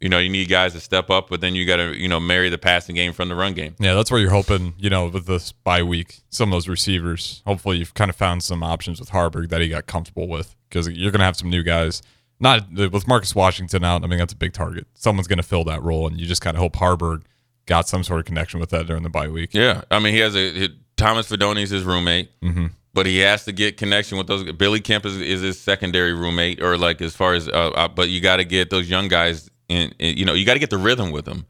you 0.00 0.08
know 0.08 0.18
you 0.18 0.28
need 0.28 0.48
guys 0.48 0.74
to 0.74 0.80
step 0.80 1.08
up, 1.08 1.30
but 1.30 1.40
then 1.40 1.54
you 1.54 1.64
got 1.64 1.76
to 1.76 1.96
you 1.96 2.08
know 2.08 2.20
marry 2.20 2.50
the 2.50 2.58
passing 2.58 2.94
game 2.94 3.12
from 3.12 3.28
the 3.28 3.34
run 3.34 3.54
game. 3.54 3.74
Yeah, 3.78 3.94
that's 3.94 4.10
where 4.10 4.20
you're 4.20 4.30
hoping, 4.30 4.74
you 4.76 4.90
know, 4.90 5.06
with 5.06 5.26
this 5.26 5.52
bye 5.52 5.82
week, 5.82 6.20
some 6.28 6.50
of 6.50 6.56
those 6.56 6.68
receivers. 6.68 7.42
Hopefully, 7.46 7.78
you've 7.78 7.94
kind 7.94 8.10
of 8.10 8.16
found 8.16 8.42
some 8.42 8.62
options 8.62 9.00
with 9.00 9.10
Haarberg 9.10 9.48
that 9.48 9.60
he 9.60 9.68
got 9.68 9.86
comfortable 9.86 10.28
with 10.28 10.54
because 10.68 10.88
you're 10.88 11.12
going 11.12 11.20
to 11.20 11.24
have 11.26 11.36
some 11.36 11.48
new 11.48 11.62
guys. 11.62 12.02
Not 12.40 12.72
with 12.72 13.08
Marcus 13.08 13.34
Washington 13.34 13.84
out. 13.84 14.02
I 14.04 14.08
mean, 14.08 14.18
that's 14.18 14.32
a 14.32 14.36
big 14.36 14.52
target. 14.52 14.88
Someone's 14.94 15.28
going 15.28 15.38
to 15.38 15.44
fill 15.44 15.64
that 15.64 15.82
role, 15.82 16.06
and 16.06 16.20
you 16.20 16.26
just 16.26 16.42
kind 16.42 16.56
of 16.56 16.60
hope 16.60 16.74
Haarberg 16.74 17.22
got 17.66 17.88
some 17.88 18.04
sort 18.04 18.20
of 18.20 18.26
connection 18.26 18.60
with 18.60 18.70
that 18.70 18.86
during 18.86 19.02
the 19.02 19.08
bye 19.08 19.28
week. 19.28 19.50
Yeah, 19.52 19.82
I 19.90 19.98
mean 19.98 20.14
he 20.14 20.20
has 20.20 20.36
a 20.36 20.68
Thomas 20.96 21.30
Fidone 21.30 21.62
is 21.62 21.70
his 21.70 21.84
roommate, 21.84 22.28
mm-hmm. 22.40 22.66
But 22.94 23.06
he 23.06 23.18
has 23.18 23.44
to 23.44 23.52
get 23.52 23.76
connection 23.76 24.16
with 24.16 24.28
those. 24.28 24.50
Billy 24.52 24.80
Kemp 24.80 25.04
is, 25.04 25.20
is 25.20 25.42
his 25.42 25.60
secondary 25.60 26.14
roommate, 26.14 26.62
or 26.62 26.78
like 26.78 27.02
as 27.02 27.14
far 27.14 27.34
as, 27.34 27.48
uh, 27.48 27.70
uh, 27.74 27.88
but 27.88 28.08
you 28.08 28.20
got 28.20 28.36
to 28.36 28.44
get 28.44 28.70
those 28.70 28.88
young 28.88 29.08
guys 29.08 29.50
in. 29.68 29.92
in 29.98 30.16
you 30.16 30.24
know, 30.24 30.32
you 30.34 30.46
got 30.46 30.54
to 30.54 30.60
get 30.60 30.70
the 30.70 30.78
rhythm 30.78 31.10
with 31.10 31.24
them. 31.26 31.44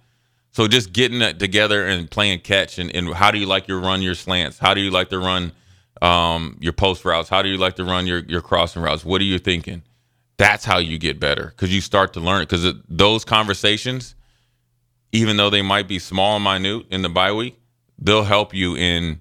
So 0.52 0.68
just 0.68 0.92
getting 0.92 1.18
that 1.18 1.38
together 1.38 1.86
and 1.86 2.10
playing 2.10 2.40
catch, 2.40 2.78
and, 2.78 2.94
and 2.94 3.12
how 3.12 3.30
do 3.30 3.38
you 3.38 3.46
like 3.46 3.68
your 3.68 3.80
run 3.80 4.02
your 4.02 4.14
slants? 4.14 4.58
How 4.58 4.72
do 4.72 4.80
you 4.80 4.90
like 4.90 5.10
to 5.10 5.18
run 5.18 5.52
um, 6.00 6.56
your 6.60 6.72
post 6.72 7.04
routes? 7.04 7.28
How 7.28 7.42
do 7.42 7.48
you 7.48 7.58
like 7.58 7.76
to 7.76 7.84
run 7.84 8.06
your 8.06 8.20
your 8.20 8.40
crossing 8.40 8.82
routes? 8.82 9.04
What 9.04 9.20
are 9.20 9.24
you 9.24 9.38
thinking? 9.38 9.82
That's 10.36 10.64
how 10.64 10.78
you 10.78 10.98
get 10.98 11.20
better 11.20 11.46
because 11.46 11.74
you 11.74 11.80
start 11.80 12.12
to 12.14 12.20
learn 12.20 12.42
it. 12.42 12.48
Because 12.48 12.72
those 12.88 13.24
conversations, 13.24 14.14
even 15.12 15.36
though 15.36 15.50
they 15.50 15.62
might 15.62 15.88
be 15.88 15.98
small 15.98 16.36
and 16.36 16.44
minute 16.44 16.86
in 16.90 17.02
the 17.02 17.08
bye 17.08 17.32
week, 17.32 17.56
they'll 17.98 18.24
help 18.24 18.54
you 18.54 18.76
in, 18.76 19.20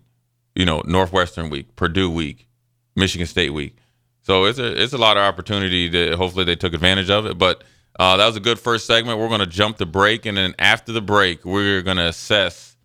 you 0.55 0.65
know, 0.65 0.81
Northwestern 0.85 1.49
week, 1.49 1.75
Purdue 1.75 2.09
week, 2.09 2.47
Michigan 2.95 3.27
State 3.27 3.51
week. 3.51 3.77
So 4.21 4.45
it's 4.45 4.59
a 4.59 4.81
it's 4.81 4.93
a 4.93 4.97
lot 4.97 5.17
of 5.17 5.23
opportunity 5.23 5.89
that 5.89 6.15
hopefully 6.15 6.45
they 6.45 6.55
took 6.55 6.73
advantage 6.73 7.09
of 7.09 7.25
it. 7.25 7.37
But 7.37 7.63
uh, 7.99 8.17
that 8.17 8.25
was 8.25 8.35
a 8.35 8.39
good 8.39 8.59
first 8.59 8.85
segment. 8.85 9.19
We're 9.19 9.27
going 9.27 9.39
to 9.41 9.47
jump 9.47 9.77
the 9.77 9.85
break, 9.85 10.25
and 10.25 10.37
then 10.37 10.55
after 10.57 10.91
the 10.91 11.01
break, 11.01 11.45
we're 11.45 11.81
going 11.81 11.97
to 11.97 12.07
assess 12.07 12.75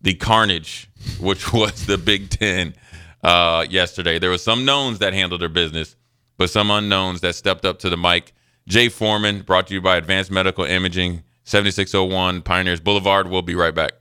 the 0.00 0.14
carnage, 0.14 0.88
which 1.18 1.52
was 1.52 1.86
the 1.86 1.98
Big 1.98 2.30
Ten 2.30 2.74
uh, 3.22 3.66
yesterday. 3.68 4.18
There 4.18 4.30
were 4.30 4.38
some 4.38 4.64
knowns 4.64 5.00
that 5.00 5.12
handled 5.12 5.40
their 5.40 5.48
business 5.48 5.96
but 6.36 6.50
some 6.50 6.70
unknowns 6.70 7.20
that 7.20 7.34
stepped 7.34 7.64
up 7.64 7.78
to 7.80 7.90
the 7.90 7.96
mic. 7.96 8.32
Jay 8.66 8.88
Foreman, 8.88 9.42
brought 9.42 9.66
to 9.68 9.74
you 9.74 9.80
by 9.80 9.96
Advanced 9.96 10.30
Medical 10.30 10.64
Imaging, 10.64 11.22
7601 11.44 12.42
Pioneers 12.42 12.80
Boulevard. 12.80 13.28
We'll 13.28 13.42
be 13.42 13.54
right 13.54 13.74
back. 13.74 13.92